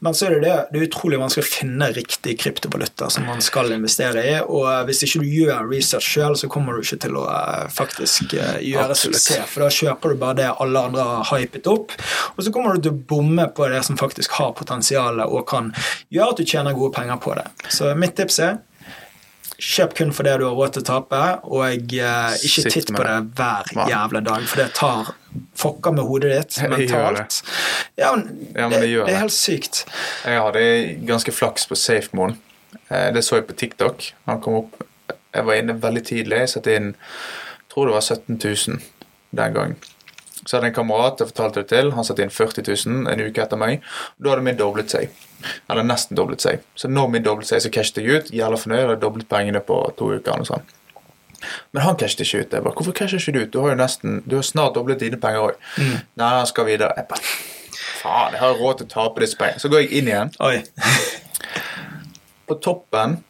[0.00, 3.44] Men så er det det, det er utrolig vanskelig å finne riktig kryptovaluta som man
[3.44, 4.34] skal investere i.
[4.42, 7.28] Og hvis ikke du gjør research sjøl, så kommer du ikke til å
[7.74, 9.44] faktisk gjøre suksess.
[9.52, 11.92] For da kjøper du bare det alle andre har hypet opp,
[12.34, 15.70] og så kommer du til å bomme på det som faktisk har potensial og kan
[16.14, 17.46] gjøre at du tjener gode penger på det.
[17.70, 18.63] Så mitt tips er
[19.58, 23.04] Kjøp kun for det du har råd til å tape, og eh, ikke titt på
[23.06, 25.12] det hver jævla dag, for det tar
[25.58, 27.38] fucker med hodet ditt mentalt.
[28.00, 29.84] Ja, men, Ja, men det, det det er helt sykt.
[30.26, 30.64] Jeg hadde
[31.06, 32.36] ganske flaks på SafeMoon.
[32.90, 34.10] Eh, Det så jeg på TikTok.
[34.26, 34.82] Han kom opp
[35.34, 36.38] Jeg var inne veldig tidlig.
[36.44, 38.82] Jeg satte inn jeg tror det var 17 000
[39.34, 39.76] den gangen.
[40.46, 41.92] Så hadde en kamerat jeg fortalte det til.
[41.96, 43.84] Han satte inn 40 000 en uke etter meg.
[44.18, 45.12] Da hadde min doblet seg.
[45.70, 46.62] Eller nesten doblet seg.
[46.78, 48.32] Så når min doblet seg, så cashet jeg ut.
[48.34, 48.82] Jævla fornøyd.
[48.86, 50.32] Hadde doblet pengene på to uker.
[50.34, 50.64] eller sånn.
[51.72, 52.52] Men han cashet ikke ut.
[52.56, 53.52] Jeg bare, Hvorfor casher ikke du ut?
[53.52, 55.68] Du har jo nesten, du har snart doblet dine penger òg.
[55.80, 56.92] Nei, han skal videre.
[56.96, 57.34] Jeg bare,
[58.04, 59.60] Faen, jeg har råd til å tape disse pengene.
[59.60, 60.32] Så går jeg inn igjen.
[60.44, 60.62] Oi.
[62.48, 63.22] På toppen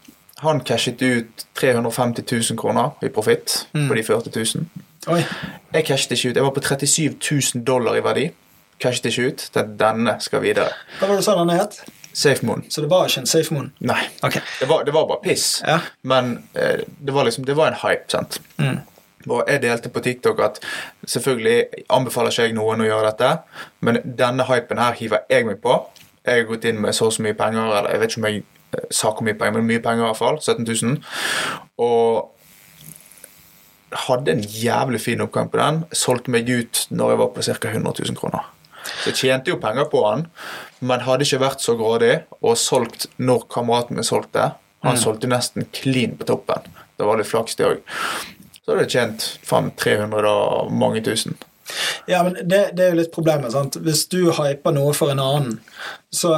[0.45, 4.67] han cashet ut 350 000 kroner i profitt på de 40 000.
[5.13, 5.21] Oi.
[5.75, 6.37] Jeg cashet ikke ut.
[6.39, 7.17] Jeg var på 37
[7.57, 8.29] 000 dollar i verdi.
[8.81, 9.51] Cashet ikke ut.
[9.55, 10.71] Den- Denne skal videre.
[10.99, 11.81] Hva var det du sa den het?
[12.15, 12.65] SafeMoon.
[12.71, 13.73] Så det var ikke en safe moon?
[13.81, 14.05] Nei.
[14.23, 14.41] Okay.
[14.61, 15.63] Det var, det var bare piss.
[15.67, 15.81] Ja.
[16.03, 18.39] Men eh, det var liksom Det var en hype, sant.
[18.59, 18.79] Mm.
[19.29, 20.61] Og jeg delte på TikTok at
[21.09, 23.31] selvfølgelig anbefaler ikke jeg noen å gjøre dette,
[23.81, 25.79] men denne hypen her hiver jeg meg på.
[26.27, 28.29] Jeg har gått inn med så og så mye penger, eller jeg vet ikke om
[28.31, 28.43] jeg
[28.77, 30.39] eh, sa hvor mye penger, men mye penger i hvert fall.
[30.39, 31.03] 17 000.
[31.79, 32.34] Og
[34.07, 35.83] hadde en jævlig fin oppgang på den.
[35.95, 37.71] Solgte meg ut når jeg var på ca.
[37.71, 38.51] 100 000 kroner.
[38.85, 40.27] Så jeg tjente jo penger på den,
[40.85, 44.53] men hadde ikke vært så grådig og solgt når kameraten min solgte.
[44.85, 46.67] Han solgte nesten clean på toppen.
[46.99, 47.95] Det var litt flaks, det òg.
[48.61, 51.39] Så hadde jeg tjent faen 300 og mange tusen.
[52.11, 53.55] Ja, men det, det er jo litt problemet.
[53.55, 53.79] sant?
[53.81, 55.57] Hvis du hyper noe for en annen,
[56.13, 56.35] så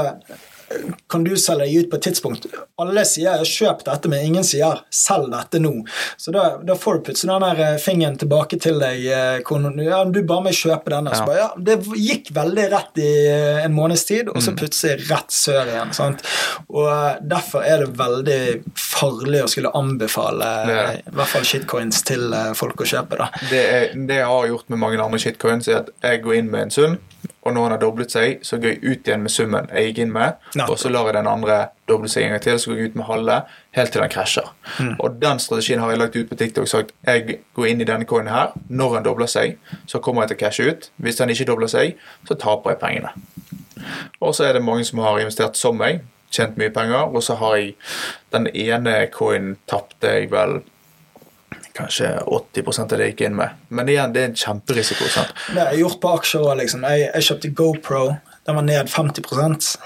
[1.08, 2.46] kan du selge deg ut på et tidspunkt.
[2.78, 5.84] Alle sier 'kjøp dette', men ingen sier 'selg dette nå'.
[6.16, 9.06] Så da, da får du plutselig den der eh, fingeren tilbake til deg.
[9.06, 9.40] eh,
[9.86, 11.12] Ja, du bare må kjøpe denne.
[11.14, 11.24] Ja.
[11.26, 14.56] bare, ja, det gikk veldig rett i eh, en måneds tid, og så Mm.
[14.56, 15.92] plutselig rett sør igjen.
[15.94, 16.22] sant?
[16.70, 22.32] Og Derfor er det veldig farlig å skulle anbefale Det i hvert fall shitcoins til
[22.54, 23.16] folk å kjøpe.
[23.18, 23.28] da.
[23.50, 26.50] Det, er, det jeg har gjort med mange andre shitcoins, er at jeg går inn
[26.50, 26.98] med en sum,
[27.46, 30.00] og når han har doblet seg, så går jeg ut igjen med summen jeg gikk
[30.02, 30.72] inn med, Nettopp.
[30.74, 32.98] og så lar jeg den andre doble seg en gang til, så går jeg ut
[32.98, 33.36] med halve,
[33.78, 34.50] helt til den krasjer.
[34.98, 37.88] Og den strategien har jeg lagt ut på TikTok og sagt jeg går inn i
[37.88, 40.90] denne coinen her, når han dobler seg, så kommer jeg til å cashe ut.
[40.96, 41.94] Hvis han ikke dobler seg,
[42.26, 43.14] så taper jeg pengene.
[44.20, 46.02] Og så er det mange som har investert som meg,
[46.34, 47.76] tjent mye penger, og så har jeg
[48.34, 50.58] den ene coinen tapte jeg vel
[51.76, 53.58] kanskje 80 av det jeg gikk inn med.
[53.68, 55.10] Men igjen, det er en kjemperisiko.
[55.12, 55.34] sant?
[55.50, 56.86] Det har jeg gjort på aksjer òg, liksom.
[56.88, 58.06] Jeg, jeg kjøpte GoPro.
[58.46, 59.76] Den var ned 50%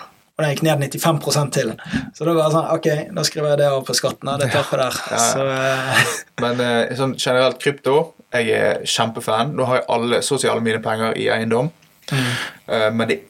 [0.41, 1.73] og den gikk ned 95% til.
[2.17, 4.31] Så da var det sånn Ok, da skriver jeg det av på skatten.
[4.41, 4.97] Det tar på der.
[5.13, 5.19] Ja.
[5.21, 6.15] Så uh...
[6.45, 7.97] Men uh, sånn generelt krypto,
[8.33, 9.53] jeg er kjempefan.
[9.59, 11.69] Nå har jeg alle, så å si alle mine penger i eiendom.
[12.11, 13.21] Eh, men det,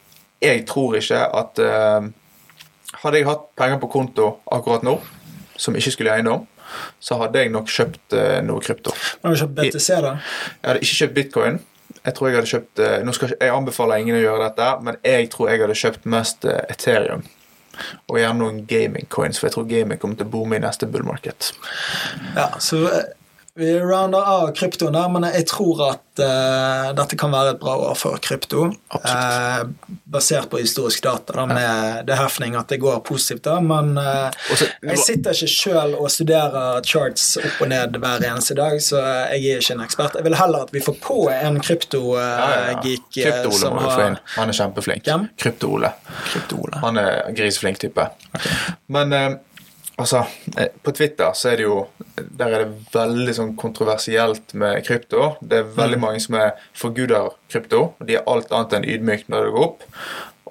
[0.40, 1.58] jeg tror ikke at
[3.00, 4.94] Hadde jeg hatt penger på konto akkurat nå,
[5.61, 6.42] som ikke skulle i eiendom,
[7.01, 8.95] så hadde jeg nok kjøpt eh, noe krypto.
[9.25, 10.14] Har du kjøpt BTC, da?
[10.61, 11.61] Jeg hadde ikke kjøpt bitcoin.
[12.01, 14.99] Jeg tror jeg hadde kjøpt eh, nå skal, Jeg anbefaler ingen å gjøre dette, men
[15.05, 17.27] jeg tror jeg hadde kjøpt mest eh, Ethereum.
[18.12, 20.89] Og gjerne noen gaming coins, for jeg tror gaming kommer til å boome i neste
[20.91, 21.53] bull market.
[22.37, 22.83] Ja, så
[23.61, 27.74] vi rounder av kryptoen der, men jeg tror at uh, dette kan være et bra
[27.90, 28.66] år for krypto.
[28.94, 29.68] Uh,
[30.11, 33.58] basert på historisk data, da, med det hefning at det går positivt, da.
[33.64, 38.24] Men uh, Og så- jeg sitter ikke sjøl og studerer charts opp og ned hver
[38.30, 39.00] eneste dag, så
[39.34, 40.16] jeg er ikke en ekspert.
[40.20, 42.82] Jeg vil heller at vi får på en Ja, ja,
[43.14, 43.50] ja.
[43.52, 44.16] som du få inn.
[44.16, 45.04] har Han er kjempeflink.
[45.38, 45.92] Krypto-Ole.
[46.32, 46.80] Krypto-Ole.
[46.82, 48.08] Han er griseflink type.
[48.88, 49.30] Men eh,
[50.01, 50.22] altså,
[50.59, 51.76] eh, på Twitter så er det jo
[52.16, 55.36] Der er det veldig sånn kontroversielt med krypto.
[55.40, 56.01] Det er veldig Mm.
[56.05, 57.80] mange som er forguder krypto.
[58.01, 59.82] og De er alt annet enn ydmykt når det går opp.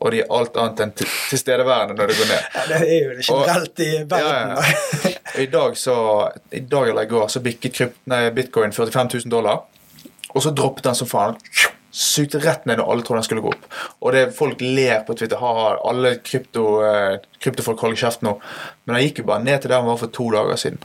[0.01, 2.43] Og de er alt annet enn til- tilstedeværende når det går ned.
[2.55, 4.55] Ja, det er jo det generelt i verden.
[4.55, 5.41] Ja, ja.
[5.43, 7.93] I dag så I dag eller i går så bikket
[8.35, 9.61] bitcoin 45 000 dollar.
[10.35, 11.35] Og så droppet den som faen.
[11.91, 13.65] Sugde rett ned når alle trodde den skulle gå opp.
[14.01, 15.37] Og det folk ler på Twitter.
[15.41, 18.35] Ha, alle krypto, eh, kryptofolk holder kjeft nå.
[18.85, 20.77] Men han gikk jo bare ned til der han var for to dager siden.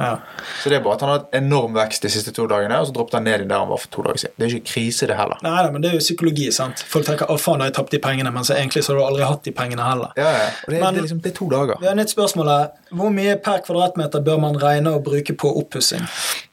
[0.00, 0.14] Ja.
[0.62, 2.86] Så det er bare at han har hatt enorm vekst de siste to dagene, og
[2.88, 4.32] så droppet han ned i der han var for to dager siden.
[4.38, 5.36] Det er ikke krise, det heller.
[5.44, 6.46] Nei, nei, men det er jo psykologi.
[6.56, 6.78] sant?
[6.88, 8.96] Folk tenker 'å faen, da har jeg tapt de pengene', men så egentlig så har
[9.00, 10.12] du aldri hatt de pengene heller.
[10.16, 10.46] Ja, ja.
[10.64, 11.76] Og det, er- Men- det, er liksom, det er to dager.
[11.80, 12.68] Vi har nytt spørsmål her.
[12.94, 16.00] Hvor mye per kvadratmeter bør man regne å bruke på oppussing?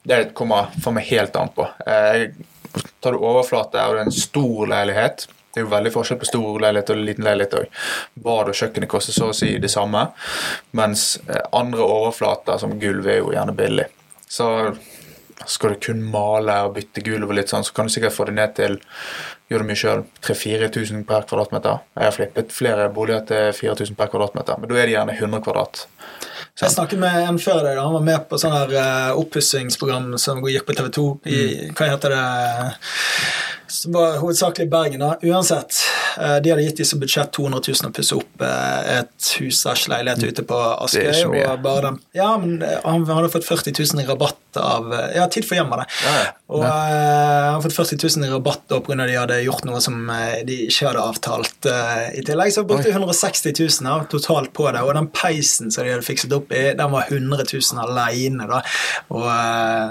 [0.06, 1.68] Det kommer for meg helt an på.
[1.88, 2.28] Eh,
[3.04, 6.30] tar du overflate og det er en stor leilighet Det er jo veldig forskjell på
[6.30, 7.78] stor leilighet og liten leilighet òg.
[8.28, 10.04] Bad og kjøkkenet koster så å si det samme,
[10.78, 13.88] mens eh, andre overflater som gulv er jo gjerne billig.
[14.30, 14.46] Så
[15.48, 18.28] skal du kun male og bytte gulv og litt sånn, så kan du sikkert få
[18.30, 18.80] det ned til
[19.48, 20.02] Gjør det mye sjøl.
[20.28, 21.78] 3000-4000 per kvadratmeter.
[21.96, 25.44] Jeg har flippet flere boliger til 4000 per kvadratmeter, men da er det gjerne 100
[25.46, 25.86] kvadrat.
[26.58, 26.66] Så.
[26.66, 27.80] Jeg snakket med en før deg.
[27.80, 31.06] Han var med på sånn her uh, oppussingsprogram som gikk på TV 2.
[31.30, 31.76] I, Mm.
[31.78, 32.26] Hva heter det?
[33.72, 35.00] Som var hovedsakelig Bergen.
[35.06, 35.14] da.
[35.24, 35.80] Uansett,
[36.44, 39.90] de hadde gitt dem som budsjett 200 000 å pusse opp uh, et hus slash
[39.92, 41.04] leilighet ute på Askøy.
[41.04, 41.46] Er ikke mye.
[41.52, 45.28] og bare den, ja, men uh, Han hadde fått 40 000 i rabatt av Ja,
[45.30, 45.88] Tid for hjem var det.
[46.02, 46.34] Ja, ja.
[46.48, 48.98] Og uh, han hadde fått 40 000 i rabatt pga.
[49.04, 50.00] de hadde gjort noe som
[50.48, 51.68] de ikke hadde avtalt.
[52.18, 55.86] I tillegg så brukte de 160 000 da, totalt på det, og den peisen som
[55.86, 58.48] de hadde fikset opp i, den var 100 000 alene.
[58.50, 58.62] Da.
[59.14, 59.28] Og,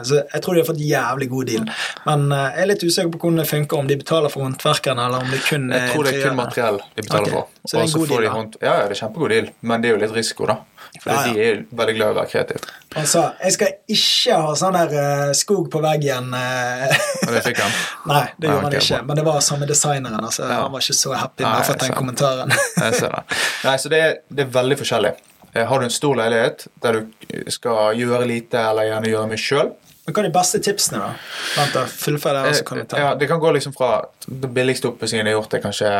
[0.08, 1.68] så jeg tror de har fått jævlig god deal.
[2.08, 5.08] Men uh, jeg er litt usikker på hvordan det funker, om de betaler for håndverkerne,
[5.08, 5.84] eller om det kun det
[6.22, 7.32] er kun materiell de betaler okay.
[7.34, 7.48] for.
[7.66, 8.66] så det er en god får deal, de da.
[8.66, 10.56] Ja, ja, det er kjempegod deal, men det er jo litt risiko, da.
[11.02, 11.32] For Ja, ja.
[11.34, 13.06] de er veldig glad i å være kreative.
[13.10, 16.30] Sa jeg skal ikke ha sånn der uh, skog på veggen.
[16.32, 16.96] uh,
[17.26, 17.74] Og det fikk han.
[18.12, 18.96] Nei, det Ja, gjorde han ok, ikke.
[18.96, 19.06] bra.
[19.10, 20.24] Men det var samme designeren.
[20.24, 20.60] Altså, Ja.
[20.64, 22.54] Han var ikke så happy med å ha fått den kommentaren.
[22.86, 23.24] Jeg ser det.
[23.66, 25.12] Nei, så det er, det er veldig forskjellig.
[25.52, 29.42] Eh, Har du en stor leilighet der du skal gjøre lite eller gjerne gjøre mye
[29.42, 29.74] sjøl,
[30.06, 31.08] Hva er de beste tipsene, da?
[31.56, 34.50] Vent da, Fullfør det, så kan du ta ja, det kan gå liksom fra Det
[34.54, 35.92] billigste oppussingen jeg har gjort, er kanskje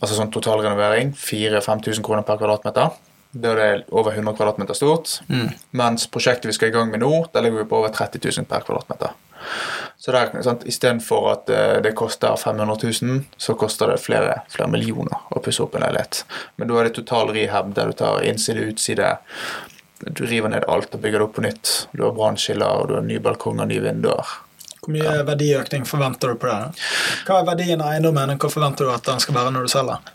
[0.00, 1.14] altså sånn totalrenovering.
[1.18, 2.96] 4000-5000 kroner per kvadratmeter.
[3.32, 5.20] Da er det over 100 kvadratmeter stort.
[5.30, 5.52] Mm.
[5.78, 8.50] Mens prosjektet vi skal i gang med nå, der ligger vi på over 30 000
[8.50, 9.14] per kvadratmeter.
[9.98, 14.70] Så der, sant, Istedenfor at eh, det koster 500 000, så koster det flere, flere
[14.70, 16.24] millioner å pusse opp en leilighet.
[16.58, 19.14] Men da er det total rehab, der du tar innside utside.
[20.10, 21.74] Du river ned alt og bygger det opp på nytt.
[21.92, 24.32] Du har brannskiller, du har nye balkonger, nye vinduer.
[24.82, 26.82] Hvor mye verdiøkning forventer du på det?
[27.28, 29.70] Hva er verdien av eiendommen, og hva forventer du at den skal være når du
[29.70, 30.10] selger?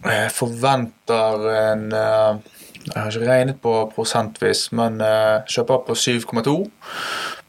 [0.00, 2.38] Jeg forventer en eh,
[2.86, 6.54] Jeg har ikke regnet på prosentvis, men eh, kjøper på 7,2.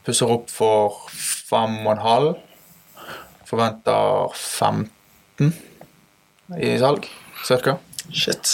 [0.03, 2.33] Pusser opp for 5,5.
[3.47, 5.53] Forventer 15
[6.57, 7.05] i salg,
[7.47, 7.77] cirka.
[8.09, 8.49] Shit.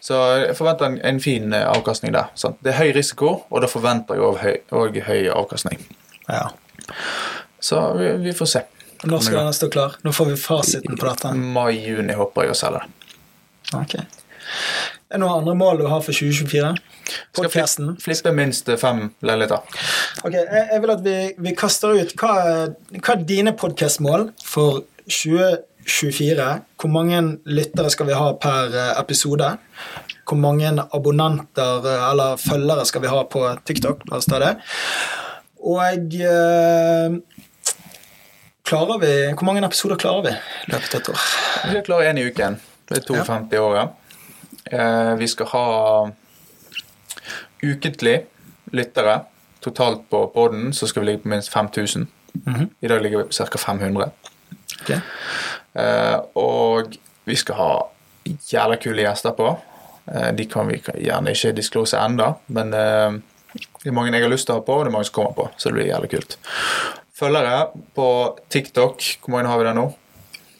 [0.00, 2.32] Så jeg forventer en, en fin eh, avkastning der.
[2.38, 2.58] Sant?
[2.64, 4.42] Det er høy risiko, og da forventer jeg også
[4.74, 5.82] høy, høy avkastning.
[6.28, 6.48] Ja.
[7.60, 8.64] Så vi, vi får se.
[9.04, 9.96] Når skal denne stå klar?
[10.04, 11.32] Nå får vi fasiten på dette.
[11.56, 12.96] Mai-juni håper jeg å selge den.
[13.80, 14.04] Okay.
[15.10, 16.74] Er det noen andre mål du har for 2024?
[17.10, 17.94] Skal Podcasten?
[17.96, 19.64] flippe, flippe minst fem leiligheter.
[20.22, 22.34] Ok, jeg, jeg vil at vi, vi kaster ut Hva
[23.00, 25.66] hva er dine podkastmål for 2024?
[25.86, 29.56] Hvor mange lyttere skal vi ha per eh, episode?
[30.28, 34.04] Hvor mange abonnenter eh, eller følgere skal vi ha på TikTok?
[34.10, 34.54] La oss ta det.
[35.60, 37.16] Og eh,
[38.64, 41.24] klarer vi Hvor mange episoder klarer vi i løpet av et år?
[41.64, 42.60] Vi klarer klare én i uken.
[42.88, 43.96] Det er 52 i året.
[44.72, 45.66] Eh, vi skal ha
[47.62, 48.24] ukentlig
[48.72, 49.20] lyttere.
[49.60, 52.08] Totalt på poden så skal vi ligge på minst 5000.
[52.46, 52.70] Mhm.
[52.80, 53.58] I dag ligger vi på ca.
[53.58, 54.10] 500.
[54.80, 55.00] Ok.
[55.78, 56.96] Eh, og
[57.28, 57.72] vi skal ha
[58.24, 59.50] jævla kule gjester på.
[60.10, 63.20] Eh, de kan vi gjerne ikke disclose enda, men eh,
[63.52, 65.18] det er mange jeg har lyst til å ha på, og det er mange som
[65.20, 66.36] kommer på, så det blir jævlig kult.
[67.20, 68.08] Følgere på
[68.52, 69.86] TikTok, hvor mange har vi der nå?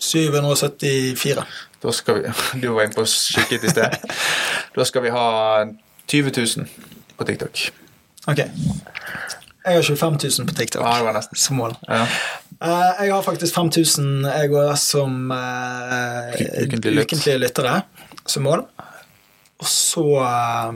[0.00, 1.44] 774.
[1.80, 2.32] Da skal vi,
[2.62, 4.00] Du var inne på å kikke ut i sted.
[4.76, 5.26] Da skal vi ha
[6.10, 6.66] 20 000
[7.16, 7.68] på TikTok.
[8.30, 8.44] Ok.
[9.64, 11.36] Jeg har 25 000 på TikTok Ja, det var nesten.
[11.36, 11.74] som mål.
[11.88, 12.04] Ja.
[12.60, 17.82] Uh, jeg har faktisk 5000 jeg òg som uh, ukentlige, ukentlige lyttere
[18.28, 18.64] som mål.
[19.60, 20.68] Og så eh,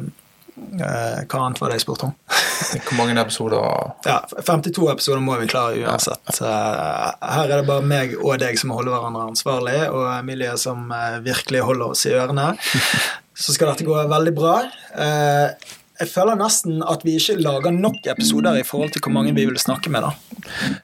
[0.77, 2.15] eh, Hva annet var det jeg spurte om?
[2.85, 3.65] Hvor mange episoder
[4.11, 6.41] ja, 52 episoder må vi klare uansett.
[6.41, 10.91] Eh, her er det bare meg og deg som holder hverandre ansvarlig, og Emilie som
[10.95, 12.53] eh, virkelig holder oss i ørene.
[13.45, 14.59] Så skal dette gå veldig bra.
[14.95, 15.73] Eh,
[16.05, 19.47] jeg føler nesten at vi ikke lager nok episoder i forhold til hvor mange vi
[19.49, 20.05] vil snakke med.
[20.07, 20.13] da.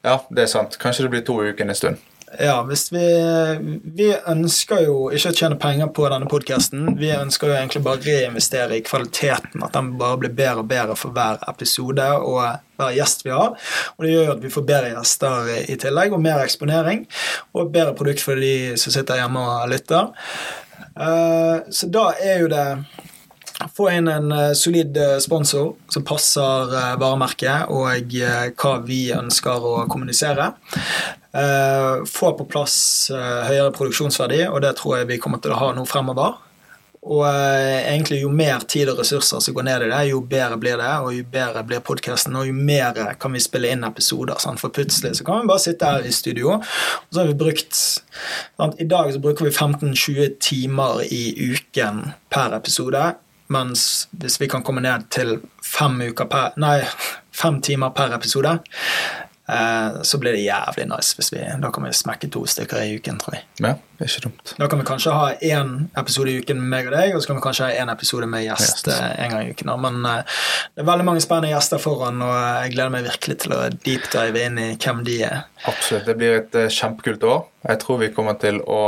[0.04, 0.78] Ja, det er sant.
[0.80, 2.00] Kanskje det blir to uker en stund.
[2.38, 3.00] Ja, hvis vi,
[3.98, 6.92] vi ønsker jo ikke å tjene penger på denne podkasten.
[7.00, 9.58] Vi ønsker jo egentlig bare reinvestere i kvaliteten.
[9.66, 12.38] At den bare blir bedre og bedre for hver episode og
[12.78, 13.58] hver gjest vi har.
[13.96, 17.02] Og det gjør at vi får bedre gjester i tillegg, og mer eksponering.
[17.50, 20.14] Og bedre produkt for de som sitter hjemme og lytter.
[20.94, 22.66] Eh, Så da er jo det
[23.68, 28.14] få inn en eh, solid eh, sponsor som passer eh, varemerket og
[28.61, 30.52] hva vi ønsker å kommunisere.
[32.11, 32.74] Få på plass
[33.14, 36.40] høyere produksjonsverdi, og det tror jeg vi kommer til å ha nå fremover.
[37.00, 40.82] Og egentlig jo mer tid og ressurser som går ned i det, jo bedre blir
[40.82, 44.42] det, og jo bedre blir podkasten, og jo mer kan vi spille inn episoder.
[44.42, 44.58] Sant?
[44.58, 47.78] For plutselig så kan vi bare sitte her i studio, og så har vi brukt
[47.78, 48.74] sant?
[48.82, 53.12] I dag så bruker vi 15-20 timer i uken per episode.
[53.51, 56.78] Mens hvis vi kan komme ned til fem, per, nei,
[57.34, 58.53] fem timer per episode,
[59.51, 61.16] eh, så blir det jævlig nice.
[61.18, 63.42] hvis vi, Da kan vi smekke to stykker i uken, tror jeg.
[63.59, 64.53] Ja, det er ikke dumt.
[64.61, 67.32] Da kan vi kanskje ha én episode i uken med meg og deg, og så
[67.32, 68.92] kan vi kanskje ha én episode med gjest Gjest.
[68.94, 69.72] eh, en gang i uken.
[69.82, 70.38] Men eh,
[70.76, 74.46] det er veldig mange spennende gjester foran, og jeg gleder meg virkelig til å deepdive
[74.46, 75.42] inn i hvem de er.
[75.66, 76.07] Absolutt.
[76.07, 77.42] Det blir et kjempekult år.
[77.66, 78.82] Jeg tror vi kommer til å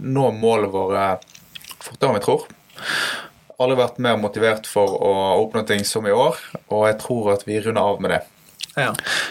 [0.00, 1.06] nå målene våre
[1.84, 2.48] fortere enn vi tror.
[3.56, 6.36] Aldri vært mer motivert for å oppnå ting som i år,
[6.68, 8.22] og jeg tror at vi runder av med det.
[8.76, 8.90] Ja.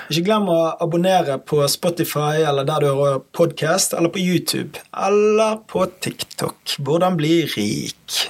[0.10, 4.82] Ikke glem å abonnere på Spotify eller der du hører podkast, eller på YouTube.
[4.98, 6.80] Eller på TikTok.
[6.82, 8.24] Hvordan bli rik.